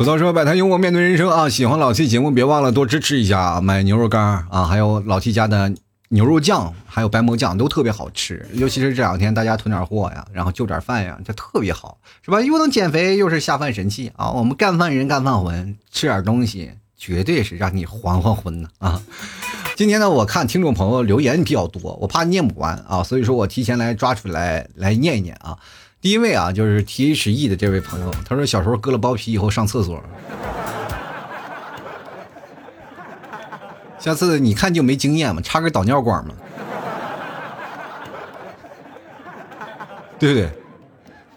[0.00, 1.46] 吐槽说摆摊幽默面对人生啊！
[1.46, 5.70] 喜欢老 T 节目，别忘了多支持一下啊，买牛肉干啊，还有老 T 家的
[6.08, 8.48] 牛肉酱，还有白馍酱都特别好吃。
[8.54, 12.40] 尤其是这两天大家囤点货呀，然后就点饭呀，这特别好，是吧？
[12.40, 14.30] 又能减肥，又是下饭神器啊！
[14.30, 19.02] 我们干饭人干饭魂，吃点东西绝对是让你还还魂的啊！
[19.76, 25.58] 今天呢，我看听众朋友留言比较多，我怕念不完啊，所以说我提前来抓出来来念一念啊。
[26.00, 30.02] 第一位啊，就是 T H E 的这位朋友，他说小时候割了包皮以后上厕所，
[33.98, 36.34] 下次你看就没经验嘛，插根导尿管嘛，
[40.18, 40.50] 对不对？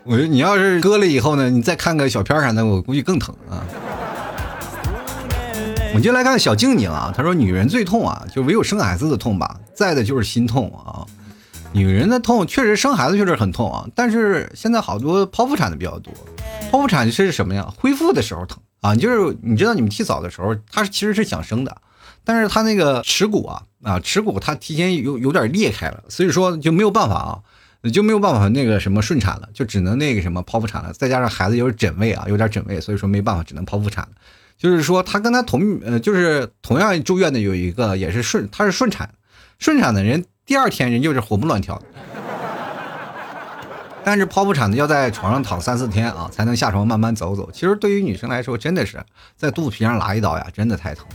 [0.05, 3.59] 我说你要是割了以后呢，你再看个小片啥的，我估计更疼啊。
[5.93, 11.03] 我就来看小静静啊，她说女人最痛啊，就唯有生孩子的痛吧，在的就是心痛啊。
[11.73, 16.13] 女人的痛确实生孩子确实很痛啊，但是现在好多剖腹产的比较多，
[16.71, 17.73] 剖腹产是什么呀？
[17.79, 21.75] 恢复的时候疼啊，就是你知道你们替嫂的时候，她其实是想生的，
[22.23, 34.11] 但是她那个耻骨啊啊耻骨她提前有有点裂开了，所以说就没有办法啊，就没有办法那个什么顺产了，就只能那个什么剖腹产了，再加上孩子有点枕位啊，有点枕位，所以说没办法，只能剖腹产了。
[34.59, 39.09] 就是说她跟她同呃就是同样住院的有一个也是顺，她是顺产，
[39.57, 40.23] 顺产的人。
[40.45, 41.85] 第二天人就是活蹦乱跳的，
[44.03, 47.49] 但是剖腹产呢，要在床上躺三四天啊，才能下床慢慢走走。
[47.51, 49.01] 其实对于女生来说，真的是
[49.37, 51.05] 在肚皮上拉一刀呀，真的太疼。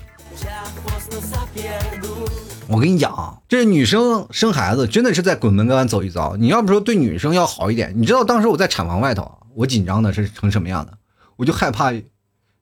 [2.67, 6.35] 我跟你讲啊，这女生生孩子真的是在鬼门关走一遭。
[6.37, 10.93] 你要不说对女生要好一点，你知道当时我在产房外头，我紧张的是成什么样的？
[11.37, 11.93] 我就害怕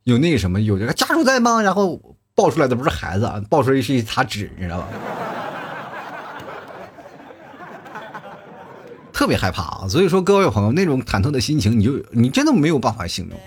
[0.03, 1.63] 有那个什么，有这个家属在吗？
[1.63, 2.01] 然后
[2.35, 4.89] 抱出来的不是孩子啊，抱出来是一沓纸，你知道吧？
[9.17, 9.89] 特别害怕啊！
[9.89, 13.41] 所以说，各位朋友，那种忐忑的心情，你就你真的没有办法形容。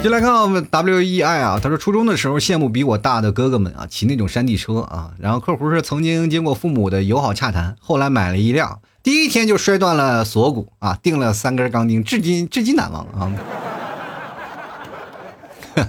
[0.00, 0.30] 就来看
[0.64, 13.32] W E I 啊，他说初中的时候羡慕比我大的哥哥们啊，骑那种山地车啊，然后客户是曾经经过父母的友好洽谈，后来买了一辆，第一天就摔断了锁骨啊，钉了三根钢钉，至今至今难忘啊。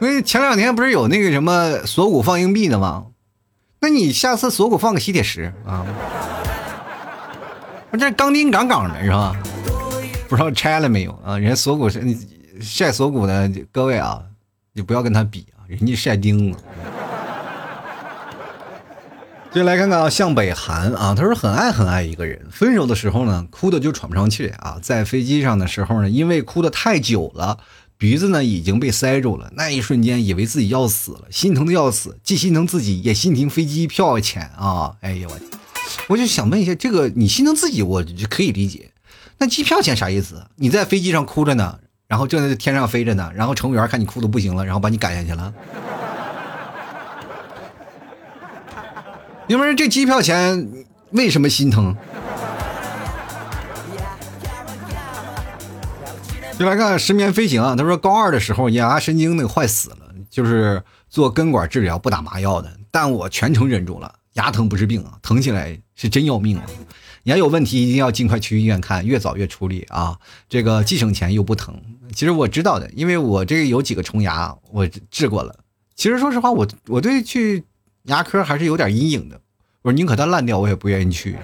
[0.00, 3.06] 因为前两天不是有那个什么锁骨放硬币的吗？
[3.80, 5.84] 那你下次锁骨放个吸铁石啊。
[7.98, 9.36] 这钢钉杠杠的是吧？
[10.28, 11.36] 不知道拆了没有啊？
[11.38, 12.02] 人家锁骨是
[12.60, 14.22] 晒锁骨的各位啊，
[14.72, 16.58] 你不要跟他比啊，人家晒钉子。
[19.52, 27.58] 就来看看啊向北寒啊，他说很爱很爱一个人，分手的时候呢，哭的就喘不上气啊，在飞机上的时候呢，因为哭的太久了，
[27.98, 34.96] 鼻子呢已经被塞住了，那一瞬间以为自己要死了，心疼的要死，既心疼自己，也心疼飞机票钱啊！
[35.02, 35.36] 哎呦我。
[36.08, 38.90] 我就想问一下，这个你心疼自己，我就可以理解。
[39.38, 40.46] 那机票钱啥意思？
[40.56, 45.52] 你在飞机上哭着呢，然后正在天上飞着呢，然后乘务员看你哭的不行了，然后把你赶下去了。
[49.48, 50.68] 因为这机票钱
[51.10, 51.96] 为什么心疼？
[56.58, 59.96] 就来看失眠飞行啊，他说高二的时候眼压神经那个坏死了，
[60.30, 64.14] 就是做根管治疗不打麻药的，但我全程忍住了。
[64.34, 66.64] 牙疼不是病啊，疼起来是真要命啊！
[67.24, 70.18] 牙有问题一定要尽快去医院看，越早越处理啊！
[70.48, 71.80] 这个既省钱又不疼。
[72.14, 75.54] 其实我知道的，因为我这个有几个虫牙，我治过了。
[75.94, 77.64] 其实说实话，我我对去
[78.04, 79.40] 牙科还是有点阴影的。
[79.82, 81.36] 我说宁可它烂掉，我也不愿意去。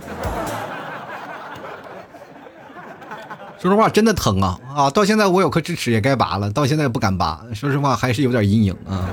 [3.60, 4.90] 说实话，真的疼啊啊！
[4.90, 7.44] 到现在我有颗智齿也该拔了，到现在不敢拔。
[7.54, 9.08] 说实话，还是有点阴影啊。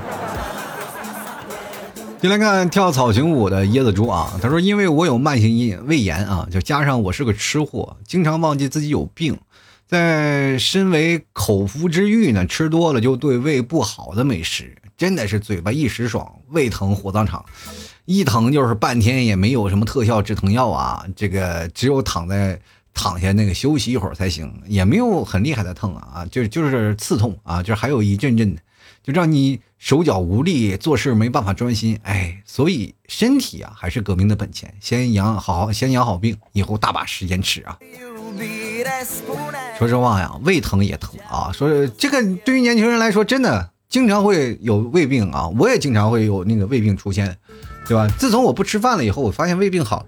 [2.18, 9.38] 进来看跳草裙舞的椰子猪啊，他说：“因为我有慢性咽胃炎啊，就加上我是个吃货，经常忘记自己有病，
[9.86, 17.44] 在身为口腹之欲呢，吃多了就对胃不好的美食，真的是嘴巴一时爽，胃疼火葬场，
[18.06, 22.58] 一疼就是半天也没有什么特效止疼药啊，这个只有躺在
[22.94, 28.62] 躺下那个休息一会儿才行，也没有很厉害的疼啊，就就是刺痛啊，就还有一阵阵的。”
[29.06, 37.78] 就让你手脚无力，做事没办法专心，哎，所以身体啊还是革命的本钱，先养好，先养好病，以后大把时间吃啊。
[39.78, 41.52] 说实话呀，胃疼也疼啊。
[41.52, 45.46] 说这个对于年轻人来说，真的经常会有胃病啊。
[45.56, 47.38] 我也经常会有那个胃病出现，
[47.86, 48.08] 对吧？
[48.18, 50.06] 自从我不吃饭了以后，我发现胃病好了。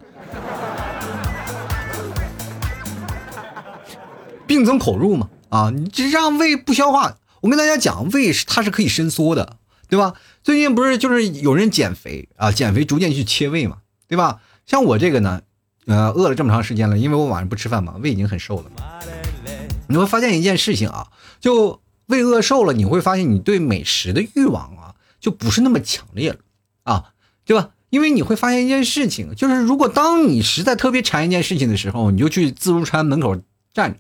[4.45, 7.15] 病从口入嘛，啊，你这让胃不消化。
[7.41, 9.57] 我跟大家讲，胃是它是可以伸缩的，
[9.89, 10.15] 对吧？
[10.43, 14.41] 最近不是就是有人减肥啊，减肥逐渐去切胃嘛，对吧？
[14.67, 15.43] 像我这个呢，
[15.87, 18.65] 呃，饿了这么长时间了，因为我晚上不吃饭嘛，胃已经很瘦了。
[19.89, 21.09] 你会发现一件事情啊，
[21.41, 26.39] 就胃饿瘦了，你会发现你对美食的欲望啊，就不是那么强烈了
[26.83, 27.13] 啊，
[27.45, 27.71] 对吧？
[27.91, 33.37] 因为你会发现一件事情，就是如果当你实在特别馋一件事情的时候，你就去自助餐门口
[33.73, 33.99] 站着。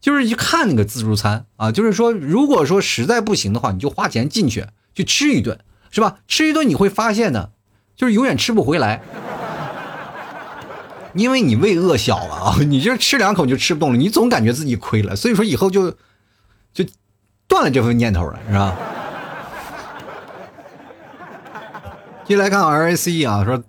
[0.00, 5.58] 就是去看那个自助餐啊，就是说，如果说实在不行的话，你就花钱进去去吃一顿，
[5.90, 6.18] 是吧？
[6.28, 7.50] 吃一顿你会发现呢，
[7.96, 9.02] 就是永远吃不回来，
[11.14, 15.90] 因为你胃饿小了啊，你就吃两口就吃不动了，你总感觉自己亏了，所以说以后就
[16.72, 16.84] 就
[17.48, 18.76] 断了这份念头了，是吧？
[22.26, 23.62] 接来看 R A C 啊，说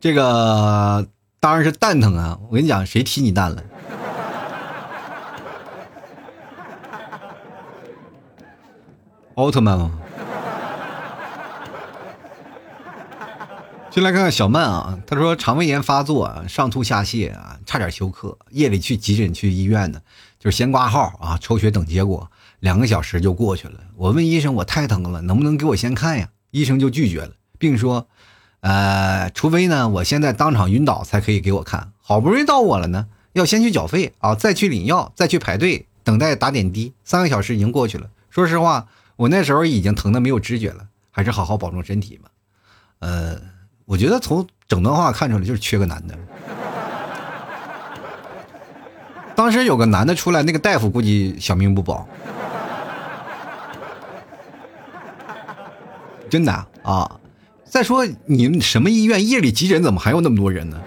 [0.00, 1.06] 这个
[1.40, 3.62] 当然是蛋疼啊，我跟你讲，谁踢你蛋了？
[9.38, 9.92] 奥特曼吗？
[13.88, 20.00] 进来看看小曼啊，她说肠胃炎发作，上吐下泻啊，差点休克，夜里去急诊去医院呢，
[20.40, 23.74] 就是先挂号啊，抽血等结果，两个小时就过去了。
[23.94, 26.30] 我问医生，我太疼了，能不能给我先看呀？
[26.50, 28.08] 医生就拒绝了，并说，
[28.58, 31.92] 呃，除非呢，我现在当场晕倒才可以给我看。
[32.00, 38.10] 好不容易到我了呢，要先去缴费啊，再去领药，再去排队等待打点滴，三个小时已经过去了。
[38.30, 38.88] 说实话。
[39.18, 42.30] 我那时候已经疼的没有知觉了，还是好好保重身体吧。
[43.00, 43.36] 呃，
[43.84, 46.16] 我觉得从整段话看出来就是缺个男的。
[49.34, 52.06] 当时有个男的出来，那个大夫估计小命不保。
[56.30, 56.52] 真的
[56.84, 57.18] 啊！
[57.64, 60.80] 再说你们什么医院夜里急诊怎么还有那么多人呢？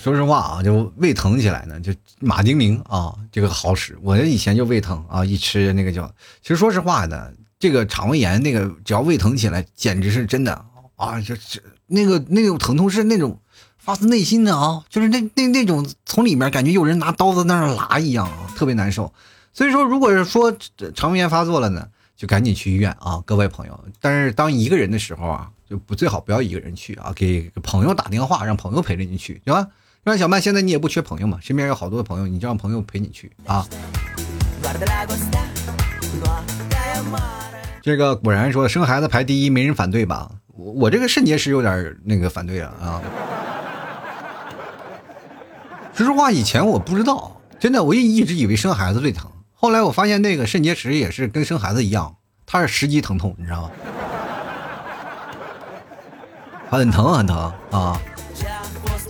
[0.00, 3.98] 说实话啊，就胃疼起来呢，就马丁啉啊，这个好使。
[4.02, 6.10] 我以前就胃疼啊，一吃那个叫……
[6.40, 10.64] 其实说实话呢，这个肠胃炎那个只要胃疼起来，简直是真的
[10.96, 11.20] 啊！
[11.20, 13.38] 就是那个那种疼痛是那种
[13.76, 19.12] 发自内心的啊，就是那那那种从里面感觉有人拿刀子在那拉一样啊，特别难受。
[19.52, 20.56] 所以说，如果是说
[20.94, 21.86] 肠胃炎发作了呢，
[22.16, 23.84] 就赶紧去医院啊，各位朋友。
[24.00, 29.66] 但是当一个人的时候啊，就不最好不要一个人去啊，给朋友打电话，让朋友陪着你去，对吧？
[30.02, 33.66] 让小曼，现在你也不缺朋友嘛，身边有好多的朋友，你就让朋友陪你去啊。
[37.82, 40.30] 这个果然说生孩子排第一，没人反对吧？
[40.56, 43.02] 我我这个肾结石有点那个反对啊啊。
[45.92, 49.30] 说实话，以前我不知道，真的，我也一直以为生孩子最疼。
[49.52, 53.70] 后来我发现那个肾结石也是跟生孩子一样，它是十级疼痛，你知道吗？
[56.70, 58.00] 很疼很疼啊。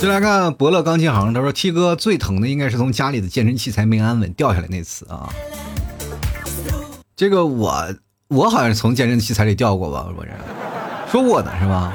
[0.01, 5.31] 再来看伯乐钢琴行，他说：“T 哥最疼的应该是从家里的健身器材没安稳掉下来那次啊。
[7.15, 7.95] 这个我
[8.29, 10.09] 我好像从健身器材里掉过吧？
[10.17, 10.31] 我这
[11.13, 11.93] 说过的是吧？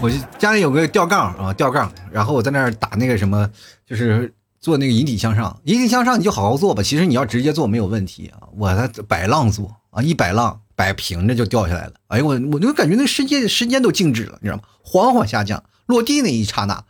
[0.00, 3.50] 我就家里有个吊杠啊，吊杠，然后我在那儿打那个什么，
[3.84, 5.60] 就是做那个引体向上。
[5.64, 8.46] 引体向上你就好好做吧，其实你要直接做没有问题啊。
[8.56, 11.94] 我在摆浪做啊，一摆浪摆平着就掉下来了。
[12.06, 14.62] 哎呦我我就感觉那时间时间都静止了，你知道吗？
[14.84, 16.84] 缓缓下降。”落地那一刹那，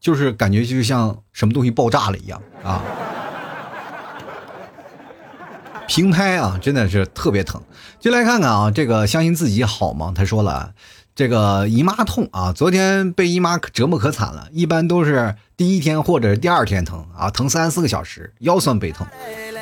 [0.00, 2.82] 就是感觉就像什么东西爆炸了一样啊！
[5.86, 7.60] 平拍啊，真的是特别疼。
[7.98, 10.12] 就来看看啊，这个相信自己好吗？
[10.14, 10.72] 他说了，
[11.16, 19.04] 这个姨妈痛啊，昨天被姨妈折磨可惨了，一般都是第一天或者第二天疼啊，疼三四个小时，腰酸背痛，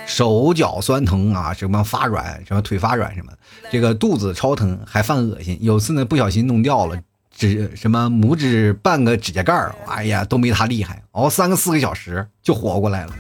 [0.07, 3.33] 手脚酸疼啊，什么发软，什么腿发软什么，
[3.73, 5.57] 这个肚子超疼，还犯恶心。
[5.63, 7.01] 有次呢，不小心弄掉了。
[7.39, 13.15] 指什么拇指半个指甲盖儿，哎呀都没他厉害，熬三个四个小时就活过来了。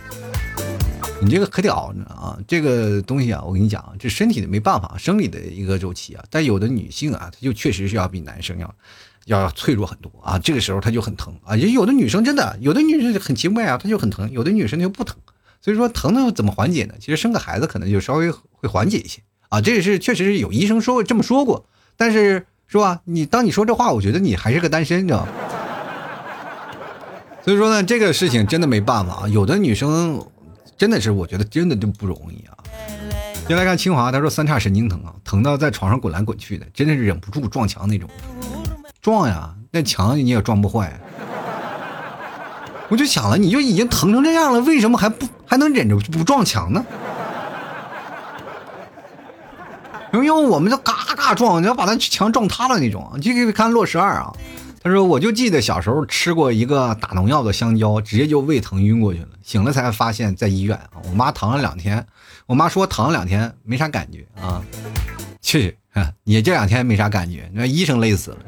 [1.23, 2.37] 你这个可屌啊！
[2.49, 6.25] 这个东西啊，我跟你讲，这身体的没办法，生理的一个周期啊。
[6.31, 8.75] 但有的女性啊，她就确实是要比男生要
[9.27, 10.37] 要脆弱很多啊。
[10.41, 11.57] 这个时候她就很疼啊。
[11.57, 15.17] 也有的女生真的，有的女生很奇怪啊，她就很疼；有的女生就不疼。
[15.61, 16.95] 所以说疼的怎么缓解呢？
[16.99, 19.61] 其实生个孩子可能就稍微会缓解一些啊。
[19.61, 22.47] 这也是确实是有医生说这么说过，但是。
[22.71, 23.01] 是吧？
[23.05, 25.29] 你当你说这话，我觉得你还是个单身，知道吗？
[27.43, 29.29] 所以说呢，这个事情真的没办法啊。
[29.29, 30.23] 有的女生
[30.77, 32.53] 真的是，我觉得真的就不容易啊。
[33.47, 38.07] 先来看清华，他说三叉神经疼啊，疼到在床上滚来滚去的，真的是忍不住撞墙那种。
[39.01, 41.01] 撞呀，那墙你也撞不坏。
[42.91, 46.85] 我就想了，你就已经疼成这样了，为什么还不还能忍着不撞墙呢？
[50.12, 53.18] 因为我们就嘎嘎撞，你要把那墙撞塌了那种。
[53.21, 54.33] 就给看《洛十二》啊，
[54.83, 59.29] 他说我就记得小时候吃过一个打农药的香蕉，直接就胃疼晕过去了。
[59.42, 62.07] 醒了才发现，在医院，我妈疼了两天。
[62.47, 64.62] 我妈说疼了两天没啥感觉啊。
[65.42, 65.77] 去，
[66.25, 68.38] 你这两天没啥感觉，那医生累死了。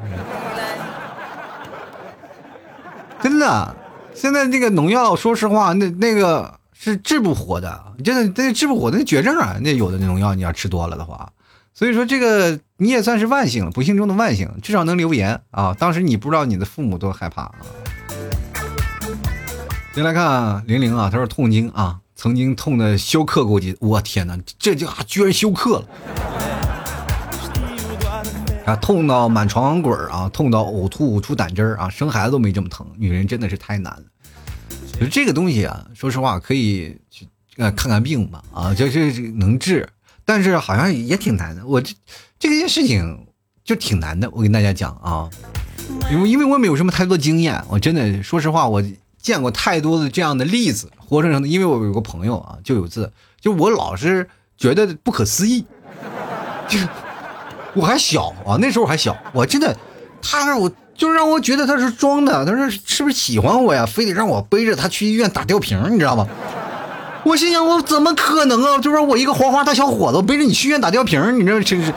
[3.23, 3.77] 真的，
[4.15, 9.59] 现在这个农药，说实话，那那个是治不活的，真的那治不活的那绝症啊。
[9.61, 11.31] 那有的那农药你要吃多了的话。
[11.73, 15.75] 所以说这个你也算是万幸了，不幸中的万幸，至少能留言啊！
[15.79, 17.55] 当时你不知道你的父母多害怕啊。
[19.95, 25.89] 先来看玲玲啊，她说痛经啊，曾经痛的休克过几，我天哪，这家伙居然休克了！
[28.67, 34.03] 啊，痛到满床滚啊，痛到呕吐出胆汁儿啊，生孩子都没这么疼，女人真的是太难了。
[35.01, 39.89] 就这个东西啊，说实话可以去看看病吧啊，就是能治。
[40.31, 41.93] 但是好像也挺难的，我这
[42.39, 43.27] 这件事情
[43.65, 44.31] 就挺难的。
[44.31, 45.29] 我跟大家讲啊，
[46.09, 48.81] 因为因为我没有什么太多经验，我真的说实话，我
[49.21, 51.49] 见过太多的这样的例子，活生生的。
[51.49, 55.65] 因为我有个朋友啊，就有次，就我老是觉得不可思议，
[56.71, 56.89] 就是
[57.75, 59.77] 我还小啊，那时候还小，我真的，
[60.23, 63.85] 他让我就让我觉得他是装的，他说是不是喜欢我呀？
[63.85, 66.29] 非得让我背着他去医院打吊瓶，你知道吗？
[67.25, 68.79] 我心想，我怎么可能啊？
[68.79, 71.93] 就说我一个黄花大小伙子，背着你去医院打吊瓶，你这真是。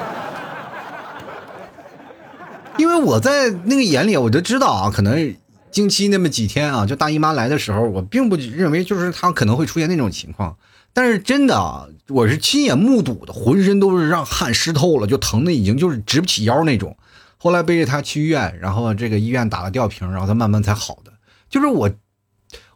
[2.77, 5.35] 因为我在那个眼里，我就知道啊，可能
[5.71, 10.55] 经期那么几天啊，就大姨妈来的时候，我并不认为就是她可能会出现那种情况。
[10.91, 16.95] 但是真的啊，我是亲眼目睹的，浑身都是让汗湿透了，就疼的已经就是直不起腰那种。
[17.37, 21.11] 后来背着他去医院，然后这个医院打了吊瓶，然后他慢慢才好的。
[21.49, 21.89] 就是我，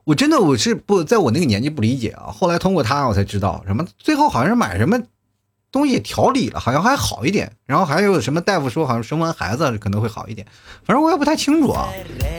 [0.07, 2.31] 我真的我是不在我那个年纪不理解啊。
[2.31, 4.97] 后来通过他我才知道，什么最后好像是买什么
[5.69, 7.51] 东西调理了，好像还好一点。
[7.65, 10.47] 然后还有什么大夫说好像生完孩子可能会好一点，
[10.85, 11.89] 反正我也不太清楚啊。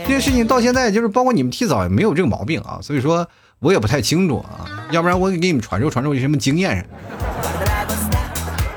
[0.05, 4.65] 这件事情到现在就是包括你们提早也没有这个毛病啊，所以说我也不太清楚啊。
[4.91, 6.89] 要不然我给你们传授传授一些什么经验。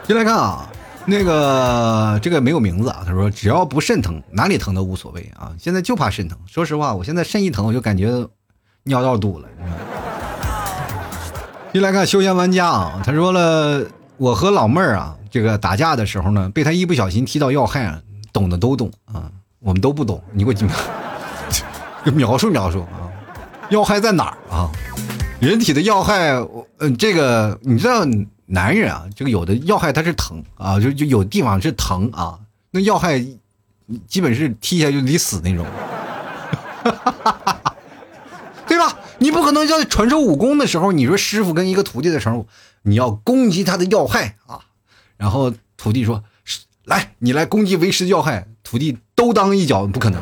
[0.04, 0.68] 进来看啊。
[1.04, 5.52] 那个这个没有名字啊，他说只要不肾疼，哪里疼都无所谓啊。
[5.58, 8.28] 现在就怕肾疼，说实话，我现在肾一疼我就感觉
[8.84, 9.48] 尿道堵了。
[11.74, 13.86] 进来看休闲玩家啊，他说了，
[14.18, 18.02] 我和老妹儿啊，这个打架的时候呢，被他一不小心踢到要害，
[18.34, 20.52] 懂的都懂啊，我们都不懂，你给
[22.06, 23.08] 我 描述描述啊，
[23.70, 24.70] 要害在哪儿啊？
[25.40, 26.32] 人体的要害，
[26.80, 28.06] 嗯，这个你知道。
[28.54, 32.38] 男人啊，这个有的要害他是疼啊，就就有地方是疼啊，
[32.70, 33.18] 那要害
[34.10, 35.66] 基本是踢下就得死那种，
[36.84, 37.31] 对吧？
[39.32, 42.48] 不可能叫传授武功的时候，你说师傅跟一个徒弟的时候，
[42.84, 44.60] 你要攻击他的要害啊，
[45.18, 46.24] 然后徒弟说
[46.86, 50.22] ：“来，你来攻击为师要害。”徒弟都当一脚，不可能，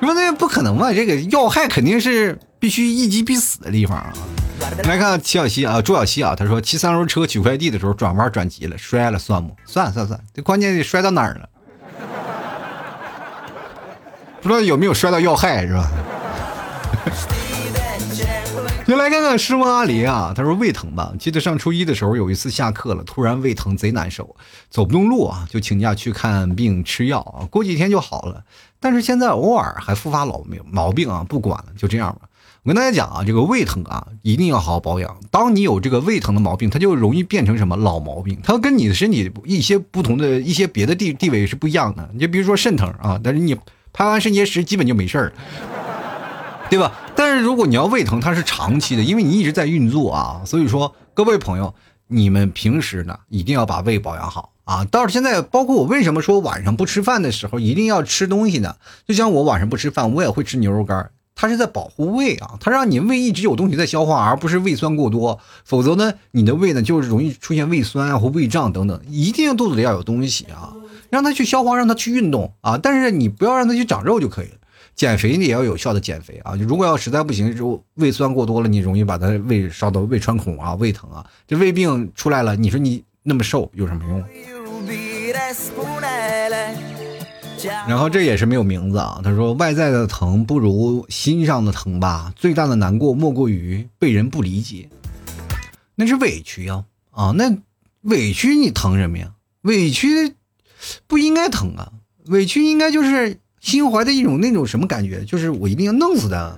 [0.00, 0.92] 说那不可能嘛？
[0.92, 4.12] 这个要害肯定是必须一击必死的地方啊。
[4.84, 9.56] 来看齐小西啊，朱小西啊，他说骑三轮车取快递的时候转弯转急了，摔了算不？
[9.66, 11.48] 算算算，这关键得摔到哪儿了？
[14.40, 15.90] 不知道有没有摔到要害是吧？
[18.86, 21.12] 就来看看师傅阿离啊，他说胃疼吧？
[21.18, 24.34] 记得上初一的时候有一次下课了，突然胃疼贼难受，
[24.70, 28.42] 走不动路啊，就请假去看病吃药啊，过几天就好了。
[28.80, 32.28] 但是现在偶尔还复发老病毛病啊，不管了，就这样吧。
[32.62, 35.18] 我跟大家讲啊，这个胃疼啊，一定要好好保养。
[35.30, 42.08] 当你有这个胃疼的毛病，它就容易变成什么老毛病，它跟你的身体一些不同的一些别的地地位是不一样的。
[42.14, 43.54] 你就比如说肾疼啊，但是你
[43.92, 45.32] 拍完肾结石基本就没事儿，
[46.70, 46.92] 对吧？
[47.16, 50.42] 但是如果你要胃疼，它是长期的，因为你一直在运作啊。
[50.44, 51.74] 所以说，各位朋友，
[52.08, 54.84] 你们平时呢一定要把胃保养好啊。
[54.84, 58.76] 到现在，包括我为什么说晚上不吃饭的时候一定要吃东西呢？
[59.06, 61.10] 就像我晚上不吃饭，我也会吃牛肉干。
[61.40, 65.38] 它是在保护胃啊，它让你胃一直有东西在消化，而不是胃酸过多。
[65.64, 69.00] 否则呢，你的胃呢就是容易出现胃酸啊或胃胀等等。
[69.08, 70.74] 一定肚子里要有东西啊，
[71.10, 72.76] 让它去消化，让它去运动啊。
[72.76, 74.57] 但是你不要让它去长肉就可以了。
[74.98, 76.54] 减肥你也要有效的减肥啊。
[76.56, 84.22] 如果要实在不行，就胃酸过多了，你容易把它胃烧到胃穿孔啊，胃疼啊，这胃病出来了，你说你那么瘦有什么用？
[87.86, 89.20] 然后这也是没有名字啊。
[89.22, 92.32] 他说：“外在的疼不如心上的疼吧。
[92.34, 94.88] 最大的难过莫过于被人不理解，
[95.94, 97.32] 那是委屈呀啊！
[97.36, 97.56] 那
[98.02, 99.32] 委屈你疼什么呀？
[99.62, 100.34] 委屈
[101.06, 101.92] 不应该疼啊！
[102.26, 105.24] 委屈应该就是心怀的一种那种什么感觉？
[105.24, 106.54] 就是我一定要弄死他，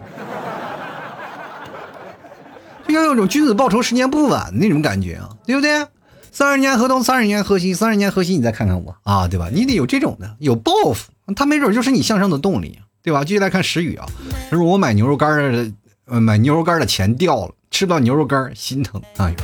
[2.87, 5.87] 就要有种君子报仇十年不晚那种感觉啊，对不对？”
[6.33, 9.49] 三十年河东，三十年河西，三十年河西，你再看看我啊，对吧？
[9.53, 13.25] 你得有这种的，有报复，他没准就是你向上的动力，对吧？
[13.25, 14.07] 继续来看石宇啊，
[14.49, 15.73] 他说我买牛肉干的，
[16.05, 19.35] 呃，买牛肉干的钱掉了，吃不到牛肉干心疼，哎，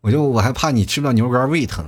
[0.00, 1.84] 我就我还怕你吃不到牛肉干胃疼。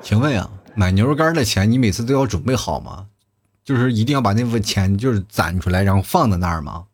[0.00, 3.06] 请问啊，买牛肉干的钱你每次都要准备好吗？
[3.64, 6.84] 就是一定要把那份钱就是攒出来，然后放在那儿吗？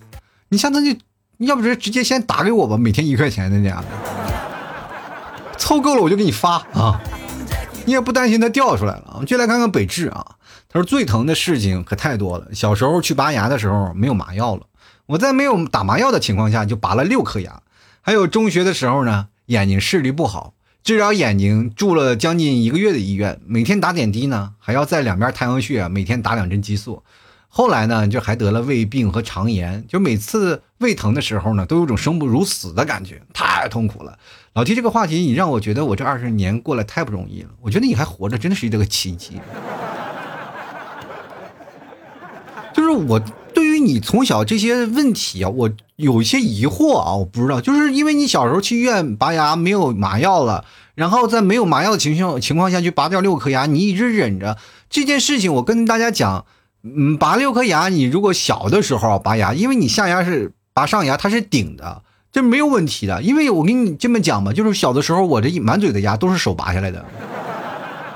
[0.49, 1.01] 你下次就。
[1.41, 3.83] 要不就直接先打给我吧，每天一块钱的家
[5.57, 7.01] 凑够了我就给你发啊！
[7.87, 9.25] 你也不担心它掉出来了啊？
[9.25, 10.37] 就来看看北志啊，
[10.69, 12.49] 他说最疼的事情可太多了。
[12.53, 14.67] 小时候去拔牙的时候没有麻药了，
[15.07, 17.63] 我在没有打麻药的情况下就拔了六颗牙。
[18.03, 20.53] 还有中学的时候呢，眼睛视力不好，
[20.83, 27.03] 治疗眼睛住了将近一个月的医院，每天打点滴呢，还要在两边太阳穴每天打两针激素。
[27.49, 34.19] 后来呢，就还得了胃病和肠炎，就每次胃疼的时候呢，都有种生不如死的感觉，太痛苦了。
[34.55, 37.51] 老提这个话题，你让我觉得我这二十年过来太不容易了。
[37.61, 39.41] 我觉得你还活着，真的是一个奇迹。
[42.73, 43.21] 就是我
[43.53, 45.71] 对于你从小这些问题啊，我
[46.01, 54.57] 有一些疑惑啊，我不知道，就是因为你小时候去医院拔牙没有麻药了，然后在没有麻药的情况情况下去拔掉六颗牙，你一直忍着
[54.89, 56.45] 这件事情，我跟大家讲。
[56.83, 63.21] 嗯，拔六颗牙，你如果小的时候拔牙，因为你下牙是拔上牙，它是顶的，这没有问题的。
[63.21, 67.05] 因为我跟你这么讲吧，就是小的时候我这一满嘴的牙都是手拔下来的，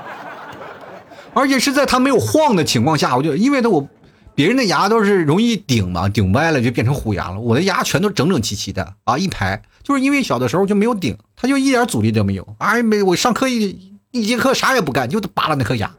[1.35, 3.87] 而且是在它没有晃的情况下，我就因为它我
[4.35, 12.45] 别人的牙都是容易顶嘛，顶歪了就变成虎牙了，我的牙全都整整齐齐的啊，一排就是因为小的时候就没有顶，他就一点阻力都没有。
[12.57, 15.89] 哎，没我上课一一节课啥也不干，就扒拉那颗牙，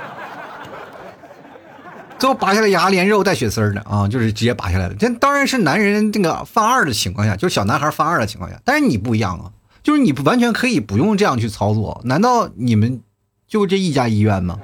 [2.18, 4.94] 最后拔下来牙连肉带血丝的啊，就是直接拔下来了。
[4.94, 8.58] 这当然是男人这个犯二的情况下，就是小男孩犯二的情况下。
[8.64, 9.52] 但是你不一样啊，
[9.82, 12.00] 就是你完全可以不用这样去操作。
[12.04, 13.02] 难道你们
[13.46, 14.58] 就这一家医院吗？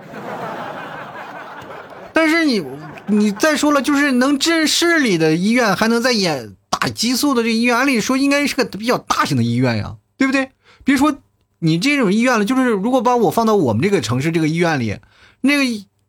[2.16, 2.64] 但是你。
[3.08, 10.50] 你再说了，就是能治市里的医院，还能在演打激素的这医院，按理说应该是个比较大型的医院呀，对不对？
[10.82, 11.16] 别说
[11.60, 14.98] 你这种医院了，就是如果把我放到我们这个城市这个医院里，
[15.42, 15.62] 那个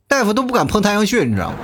[0.08, 1.58] 大夫都不敢碰太阳穴，你知道吗？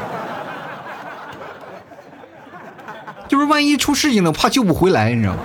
[3.28, 5.40] 就是万一出事情了，怕救不回来，你知道吗？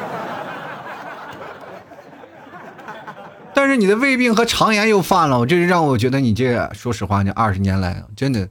[3.55, 8.47] 但是你的胃病和肠炎又犯了，这是让我觉得你这，说实话，你二十年来真的。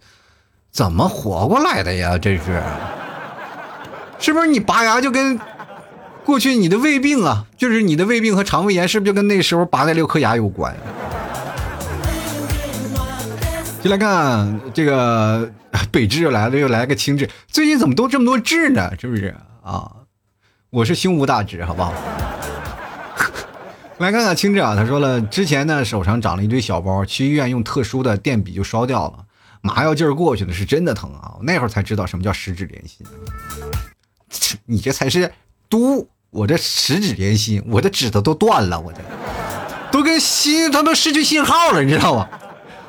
[0.78, 2.20] 怎么活过来的呀？
[2.20, 2.62] 这是，
[4.20, 5.40] 是不是你拔牙就跟
[6.24, 10.76] 过去你的胃病啊，就是你的胃病和肠胃炎，是不是就跟那时候拔那六颗牙有关？
[13.82, 15.52] 就来看这个
[15.92, 18.92] 北智又来了，又来个青智，最近怎么都这么多痣呢？
[19.02, 19.92] 是不是啊？
[20.70, 21.92] 我是胸无大志，好不好？
[23.98, 29.24] 来看看青智啊，他说了，之前呢手上长了一堆小包，去医院用特殊的电笔就烧掉了。
[29.68, 31.36] 麻药劲儿过去了，是真的疼啊！
[31.38, 33.06] 我那会儿才知道什么叫十指连心。
[34.66, 35.30] 你这才是
[35.70, 36.10] 毒！
[36.30, 39.00] 我这十指连心，我的指头都断了，我这
[39.92, 42.30] 都跟心他都失去信号了，你知道吗？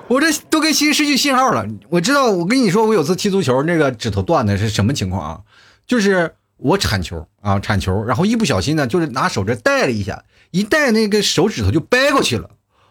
[0.07, 1.67] 我这都跟心失去信号了。
[1.89, 5.41] 我知道，我跟你说，我有次踢足球，那个指头断的是什么情况啊？
[5.87, 12.51] 就是我铲球啊，铲球，然后一不小心呢，就是拿手这带了一下，一带那个手指头就掰过去了，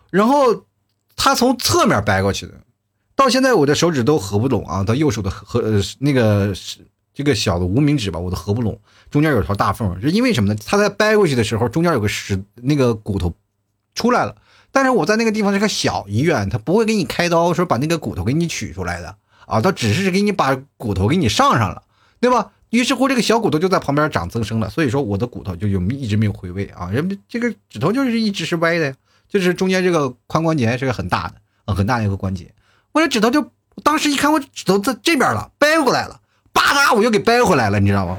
[0.10, 0.64] 然后
[1.16, 2.54] 他从侧面掰过去的。
[3.18, 6.78] 到现在我的手指都合不拢啊，到右手的合呃那个是
[7.16, 10.60] 这个小的无名指吧，我都合不拢，中间有条大缝，是因为什么呢？
[10.68, 13.34] 他在掰过去的时候，中间有个石那个骨头
[13.96, 14.36] 出来了，
[14.72, 21.82] 但是我在那个地方是个小医院，他不会给你开刀说把那个骨头给你取出来的啊，他只是给你把骨头给你上上了，
[22.20, 22.52] 对吧？
[22.70, 28.94] 于是乎这个小骨头就在旁边长增生了，所以说我的骨头就有一直没有回位啊，人这个指头就是一直是歪的呀，
[29.28, 32.54] 就是中间这个髋关节是个很大的啊很大的一个关节。
[32.98, 33.52] 我这指头就，
[33.84, 36.20] 当时一看我指头在这边了，掰过来了，
[36.52, 38.18] 吧嗒我又给掰回来了，你知道吗？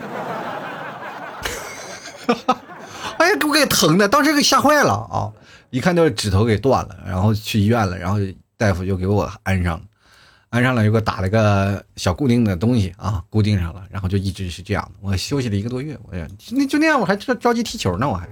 [3.18, 5.32] 哎呀，给我给疼的，当时给吓坏了啊！
[5.70, 8.18] 一看就是指头给断了，然后去医院了，然后
[8.56, 9.84] 大夫又给我安上了，
[10.50, 14.92] 安上了又给我打了个小固定的东西啊，固定上了，然后就一直是这样的。
[15.00, 16.14] 我休息了一个多月，我
[16.50, 18.28] 那就那样，我还着着急踢球呢，我还。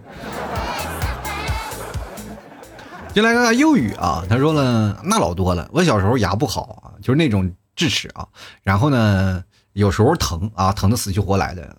[3.16, 5.66] 进来看看幼语啊，他说了，那老多了。
[5.72, 8.28] 我小时候牙不好啊，就是那种智齿啊，
[8.62, 9.42] 然后呢，
[9.72, 11.74] 有时候疼啊，疼的死去活来的，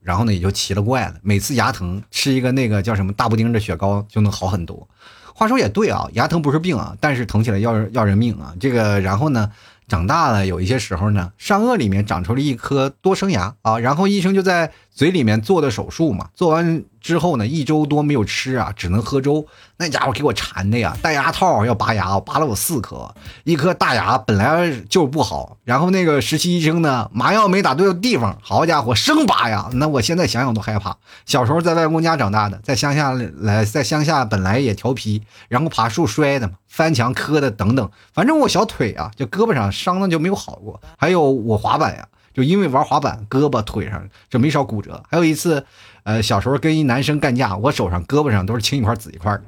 [0.00, 1.16] 然后呢也就奇了怪了。
[1.20, 4.88] 每次牙疼，吃一个那个叫什么大布丁的雪糕就能好很多。
[5.34, 8.54] 话说也对啊，牙疼不是病啊，但是疼起来要要人命啊。
[8.60, 9.50] 这个然后呢？
[9.88, 16.28] 长大了，有一些时候呢，上颚里面长出了一颗多生牙啊，然后医生就在嘴里面做的手术嘛。
[16.34, 19.46] 做完之后呢，一周多没有吃啊，只能喝粥。
[19.78, 23.14] 那家伙给我馋的呀，戴牙套要拔牙，拔了我四颗，
[23.44, 25.56] 一颗大牙本来就不好。
[25.64, 29.70] 然后那个实习医生呢，麻药没打对地方，好家伙，生拔呀！
[29.74, 30.96] 那我现在想想都害怕。
[31.24, 36.54] 小时候在外公家长大的，在乡下来，在乡下本来也调皮，然后爬树摔的嘛。
[36.78, 40.80] 翻墙磕的等等，反正我小腿啊，就胳膊上伤的就没有好过。
[40.96, 45.02] 还有我滑板呀，就因为玩滑板，胳膊腿上就没少骨折。
[45.10, 45.66] 还有一次，
[46.04, 49.42] 呃，小时候跟一男生干架，我手上、胳膊上都是青一块紫一块的。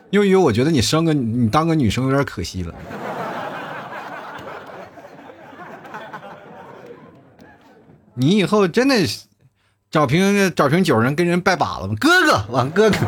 [0.10, 2.74] 因为我觉得你生个你当个女生有点可惜了。
[8.14, 9.20] 你以后真的是。
[9.90, 11.94] 找瓶找瓶酒，人跟人拜把子吗？
[11.98, 12.98] 哥哥，往哥哥，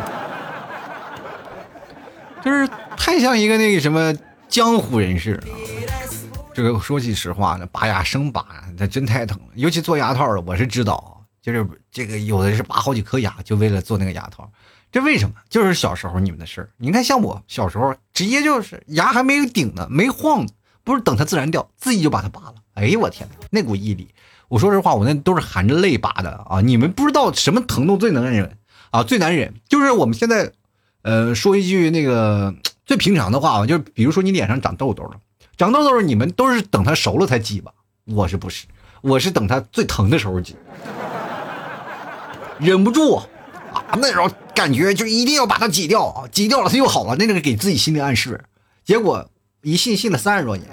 [2.43, 4.15] 就是太像一个那个什么
[4.49, 5.45] 江湖人士啊。
[6.53, 8.45] 这个说句实话呢，拔牙生拔，
[8.77, 9.49] 那真太疼了。
[9.55, 14.51] 尤其做牙套的，我是知道，就是这个有的是拔好几颗牙，就为了做那个牙套。
[14.91, 15.35] 这为什么？
[15.49, 16.71] 就是小时候你们的事儿。
[16.77, 20.53] 你看，像我小时候，直接就是牙还没有顶呢，没晃呢，
[20.83, 22.55] 不是等它自然掉，自己就把它拔了。
[22.75, 24.13] 哎呦我天哪，那股毅力！
[24.51, 26.61] 我说实话，我那都是含着泪拔的啊！
[26.61, 28.59] 你们不知道什么疼痛最能忍
[28.91, 30.51] 啊，最难忍就是我们现在，
[31.03, 32.53] 呃，说一句那个
[32.85, 35.13] 最平常的话吧，就是比如说你脸上长痘痘了，
[35.57, 37.71] 长痘痘，你们都是等它熟了才挤吧？
[38.07, 38.67] 我是不是？
[39.03, 40.57] 我是等它最疼的时候挤，
[42.59, 43.25] 忍不住啊，
[43.99, 48.43] 那时候感觉就一定要把它挤掉啊，挤掉了它又好了，那个给自己心理暗示，
[48.85, 49.31] 结果
[49.63, 50.69] 一信信了三十多年。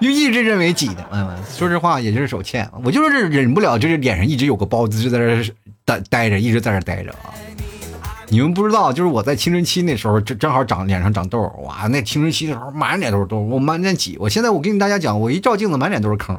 [0.00, 1.04] 就一直认为挤的。
[1.10, 5.52] 嗯，说实话，也就是手欠，我就是忍不了，就是脸上一直有个包，就在这
[5.84, 7.34] 待待着，一直在这待着啊。
[8.28, 14.16] 你们不知道，就是我在青春期那时候，正正好长脸上长痘，哇，那青春期的时候满脸都是痘，我满脸挤。
[14.20, 16.38] 我现在我跟大家讲，我一照镜子，满脸都是坑，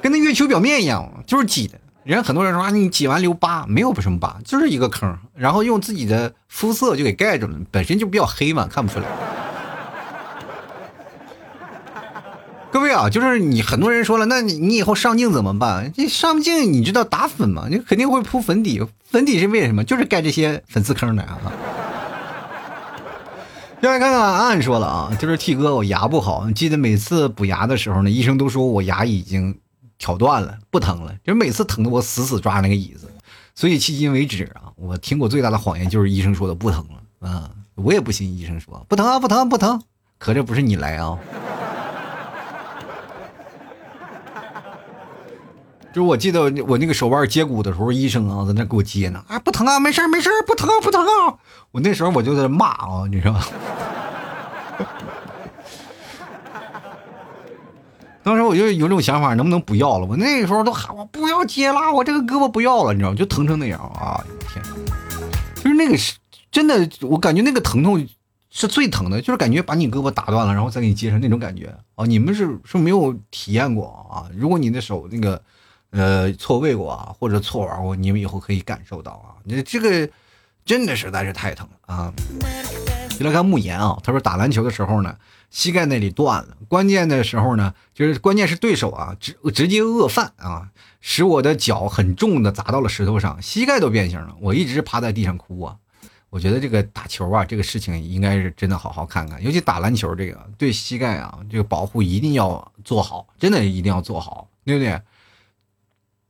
[0.00, 1.78] 跟那月球表面一样，就是挤的。
[2.04, 9.06] 人很多人说啊，你挤完留疤，没有什么疤，就是一个坑，然后用自己的肤色就给盖住了，本身就比较黑嘛，看不出来。
[12.70, 15.90] 各位啊，就是你很多人说了，那你你以后上镜怎么办？
[15.96, 17.68] 这上镜你知道打粉吗？
[17.70, 19.82] 你肯定会铺粉底，粉底是为什么？
[19.82, 21.38] 就是盖这些粉刺坑的啊。
[23.80, 29.56] 再来看看安安说了啊，就是 T 哥我牙不好，记得每次补牙的时候呢，医生都说我牙已经
[29.98, 33.10] 挑断了，不疼了，就每次疼的我死死抓那个椅子。
[33.54, 39.80] 所以迄今为止啊，我听过最大的谎言就是医生说的不疼了啊，我也不信医生说不疼啊，不疼不疼，
[40.18, 41.16] 可这不是你来啊。
[45.92, 51.38] 就是我记得我那个手腕接骨的时候，医生啊在那给我接呢，啊不疼啊，没事没事不疼不疼啊。
[51.70, 53.40] 我那时候我就在骂啊，你知道。
[58.24, 60.06] 当时我就有种想法，能不能不要了？
[60.06, 63.16] 我那时候都喊我不要接了，我这个胳膊不要了，你知道吗？
[63.16, 64.24] 就疼成那样啊！
[64.52, 64.64] 天，
[65.56, 66.16] 就是那个是
[66.50, 68.04] 真的，我感觉那个疼痛
[68.50, 72.04] 是最疼的，就是感觉把你胳膊打断了，然后再给你接上那种感觉啊！
[72.06, 74.26] 你们是是没有体验过啊？
[74.36, 75.40] 如果你的手那个。
[75.96, 79.38] 呃，错位过啊，或者错玩过，你们以后可以感受到啊。
[79.44, 80.10] 你这个
[80.64, 82.12] 真的实在是太疼了啊！
[83.16, 85.14] 就来看慕言啊，他说打篮球的时候呢，
[85.54, 95.76] 膝盖那里断了，关键的时候呢，就是关键是对手啊，直直接饿饭啊，使我的脚很重的砸到了石头上，膝盖都变形了，我一直趴在地上哭啊。
[96.28, 105.00] 我觉得这个打球啊，这个事情应该是真的好好看看，尤其打篮球这个，对膝盖啊这个保护一定要做好，真的一定要做好，对不对？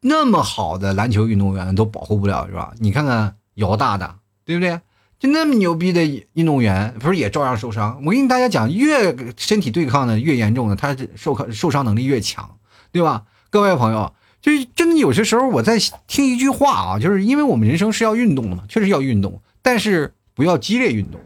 [0.00, 2.74] 那么好的篮球运动员都保护不了是吧？
[2.78, 4.78] 你看看姚大大，对不对？
[5.24, 6.04] 就那么牛逼的
[6.34, 7.98] 运动员，不是也照样受伤？
[8.04, 12.58] 我跟大家讲，越身体对抗的越严重的，他受受伤能力越强，
[12.92, 13.22] 对吧？
[13.48, 14.12] 各位朋友，
[14.42, 21.18] 就是真的有些时候我在听一句话啊，就是因为我们人生是要运动的嘛，确实要运动，但是不要激烈运动。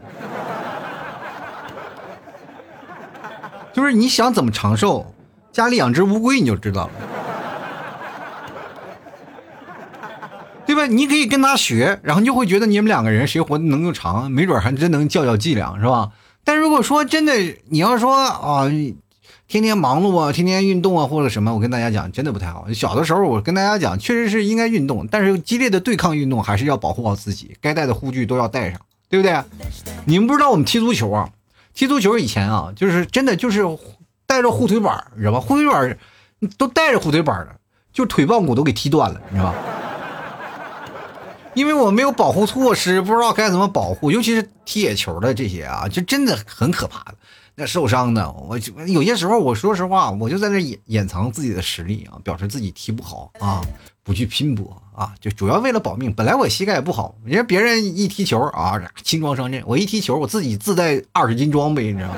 [3.75, 5.13] 就是你想怎么长寿，
[5.51, 6.91] 家里养只乌龟你就知道了。
[10.79, 10.87] 吧？
[10.87, 16.11] 你可以跟他学，然后你就会觉得你们两个人谁活的能更长，没准还真能较较伎俩，是吧？
[16.43, 17.33] 但如果说真的，
[17.69, 18.67] 你要说啊，
[19.47, 22.65] 天天忙碌啊，天天运动啊，或者什么，我跟大家讲，真的不太好。
[22.73, 29.37] 小的时候，我跟大家讲，确实是应该运动，但是激烈的对抗运动还是要保护好自己，该带的护具都要带上，对不对？
[30.05, 31.29] 你们不知道我们踢足球啊，
[31.73, 33.63] 踢足球以前啊，就是真的就是
[34.25, 35.39] 带着护腿板，你知道吧？
[35.39, 35.97] 护腿板
[36.57, 37.55] 都带着护腿板的，
[37.91, 39.55] 就腿棒骨都给踢断了，你知道吧？
[41.53, 47.15] 因为我没有保护措施，不知道该怎么保护，尤其是踢野球的这些啊，就真的很可怕的。
[47.55, 53.61] 那受伤的，我就有些时候我说实话，我就在那掩掩藏自己的实力啊，表示自己踢不好啊，
[54.01, 56.13] 不去拼搏啊，就主要为了保命。
[56.13, 62.15] 本来我膝盖也不好，人家别人一踢球啊，轻装上阵，我一踢球，我自己自带二十斤装备，你知道吗？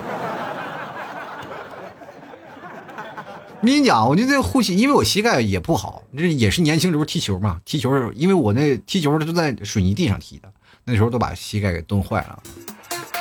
[3.62, 10.52] 我跟你讲，我就这护膝，因为我膝盖也不好，这也是年轻时候踢球嘛，踢球，因为我那踢球都在水泥地上踢的，
[10.84, 12.42] 那时候都把膝盖给冻坏了，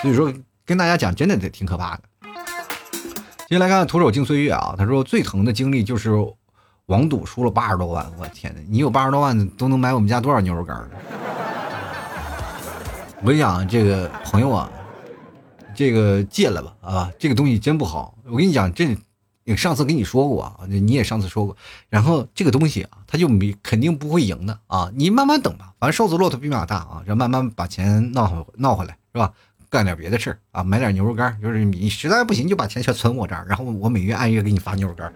[0.01, 0.33] 所以说
[0.65, 2.03] 跟大家讲，真的得挺可怕的。
[3.51, 6.13] 接下来看徒手惊岁月啊，他说最疼的经历就是
[6.87, 10.75] 网赌输了八十多万，我天哪，你有八十多万都能买我们家多少牛肉干
[13.21, 14.73] 我跟你讲，这个朋友啊，
[15.75, 18.97] 这个戒了吧啊，这个东西真不好，我跟你讲这。
[19.57, 21.57] 上次跟你说过啊，你也上次说过，
[21.89, 29.33] 然后这个东西啊，他就没肯定不会赢的啊，你慢慢等吧，反正瘦子骆驼比马大啊，然后慢慢把钱闹回闹回来是吧？
[29.69, 35.13] 干点别的事儿啊，买点牛肉干，就是你实在不行就把钱全存我这儿，然后我每月按月给你发牛肉干。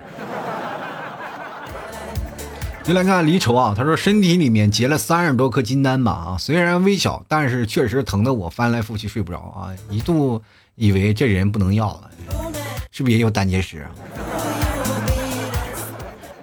[2.85, 10.41] 就来看离愁啊，他说身体里面结了三十多颗金丹吧啊，虽然微小，但是确实疼得我翻来覆去睡不着啊，一度
[10.75, 12.11] 以为这人不能要了。
[12.97, 13.91] 是不是也有胆结石啊？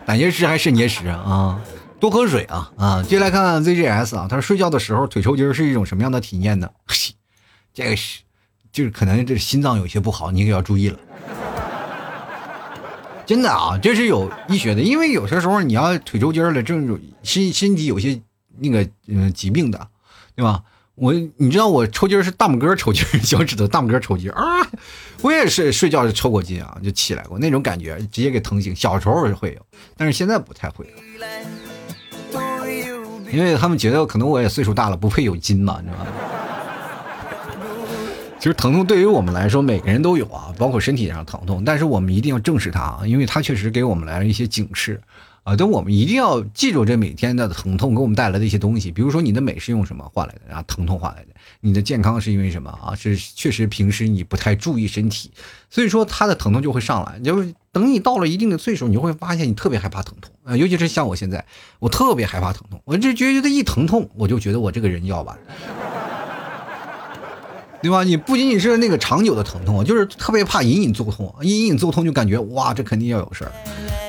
[0.05, 1.57] 胆结石还是肾结石啊？
[1.97, 3.01] 多喝水啊啊！
[3.03, 6.69] 接下来看看 ZGS 啊，他说睡觉的时候腿抽筋是一种什么样的体验呢？
[7.73, 8.19] 这个是，
[8.69, 10.99] 就是可能这心脏有些不好，你可要注意了。
[13.25, 18.19] 真的啊，这是有医学的，因为有些时候你要腿抽筋了，这种身身体有些
[18.59, 19.87] 那个嗯疾病的，
[20.35, 20.63] 对吧？
[20.95, 24.43] 我你知道我抽筋是大拇哥抽筋， 脚趾头大拇哥抽筋啊！
[25.21, 28.75] 我也是睡觉就抽过筋啊，就起来过那种感觉，直接给疼醒。
[28.75, 29.65] 小时候会有，
[29.95, 30.93] 但是现在不太会了，
[33.31, 36.07] 因为他们觉得可能我也岁数大了，不配有筋嘛，你知道吗？
[38.39, 44.99] 其实疼痛对于我们来说，每个人都有啊，包括身体上疼痛，但是我们一定要正视它啊，因为它确实给我们来了一些警示。
[45.43, 51.29] 啊，等我们一定要记住这每天的疼痛给我们带来的一些东西，比如说你的美是用什么换来的，然后疼痛换来的，
[51.61, 52.93] 你的健康是因为什么啊？
[52.93, 55.31] 是确实平时你不太注意身体，
[55.69, 57.19] 所以说他的疼痛就会上来。
[57.19, 61.43] 就是等你到了一定的岁数，你就会发现你特别害怕疼痛，尤其是像我现在，
[61.79, 65.35] 我特别害怕疼痛，我就觉得一疼痛我就觉得我这个人要完。
[67.81, 68.03] 对吧？
[68.03, 73.51] 你不仅仅是那个长久的疼痛，就是特别怕隐隐作痛，隐隐作痛就感觉哇，这肯定要有事儿。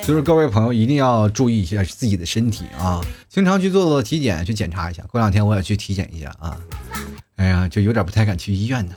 [0.05, 5.03] 就是各位朋友一定要注意一下自己的身体啊，经常去做做体检，去检查一下。
[5.11, 6.59] 过两天我也去体检一下啊。
[7.37, 8.95] 哎呀，就有点不太敢去医院呢。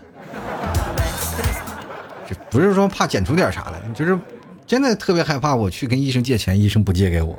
[2.28, 4.20] 这不是说怕检出点啥来，就是
[4.66, 7.38] 真的特别害怕我去跟医生借钱，医生不借给我。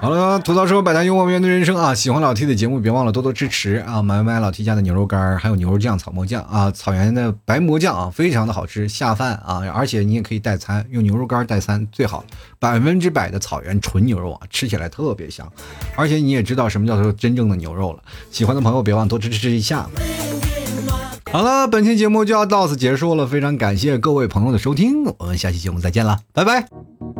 [0.00, 1.94] 好了，吐槽说百谈幽默面对人生啊！
[1.94, 4.00] 喜欢老 T 的节目，别忘了多多支持啊！
[4.00, 9.62] 买买老 T 家的牛肉干还有牛肉酱、草莓酱啊，草原的白馍酱啊，非常的好吃，下饭啊！
[9.74, 12.24] 而且你也可以代餐，用牛肉干代餐最好，
[12.58, 15.46] 百分之百的草原纯牛肉啊，吃起来特别香。
[15.96, 17.98] 而且你也知道什么叫做真正的牛肉了。
[18.30, 19.86] 喜欢的朋友别忘多支持一下。
[21.30, 27.19] 好了，本期节目就要到此结束了，非常感谢各位朋友的收听，我们下期节目再见了，拜拜。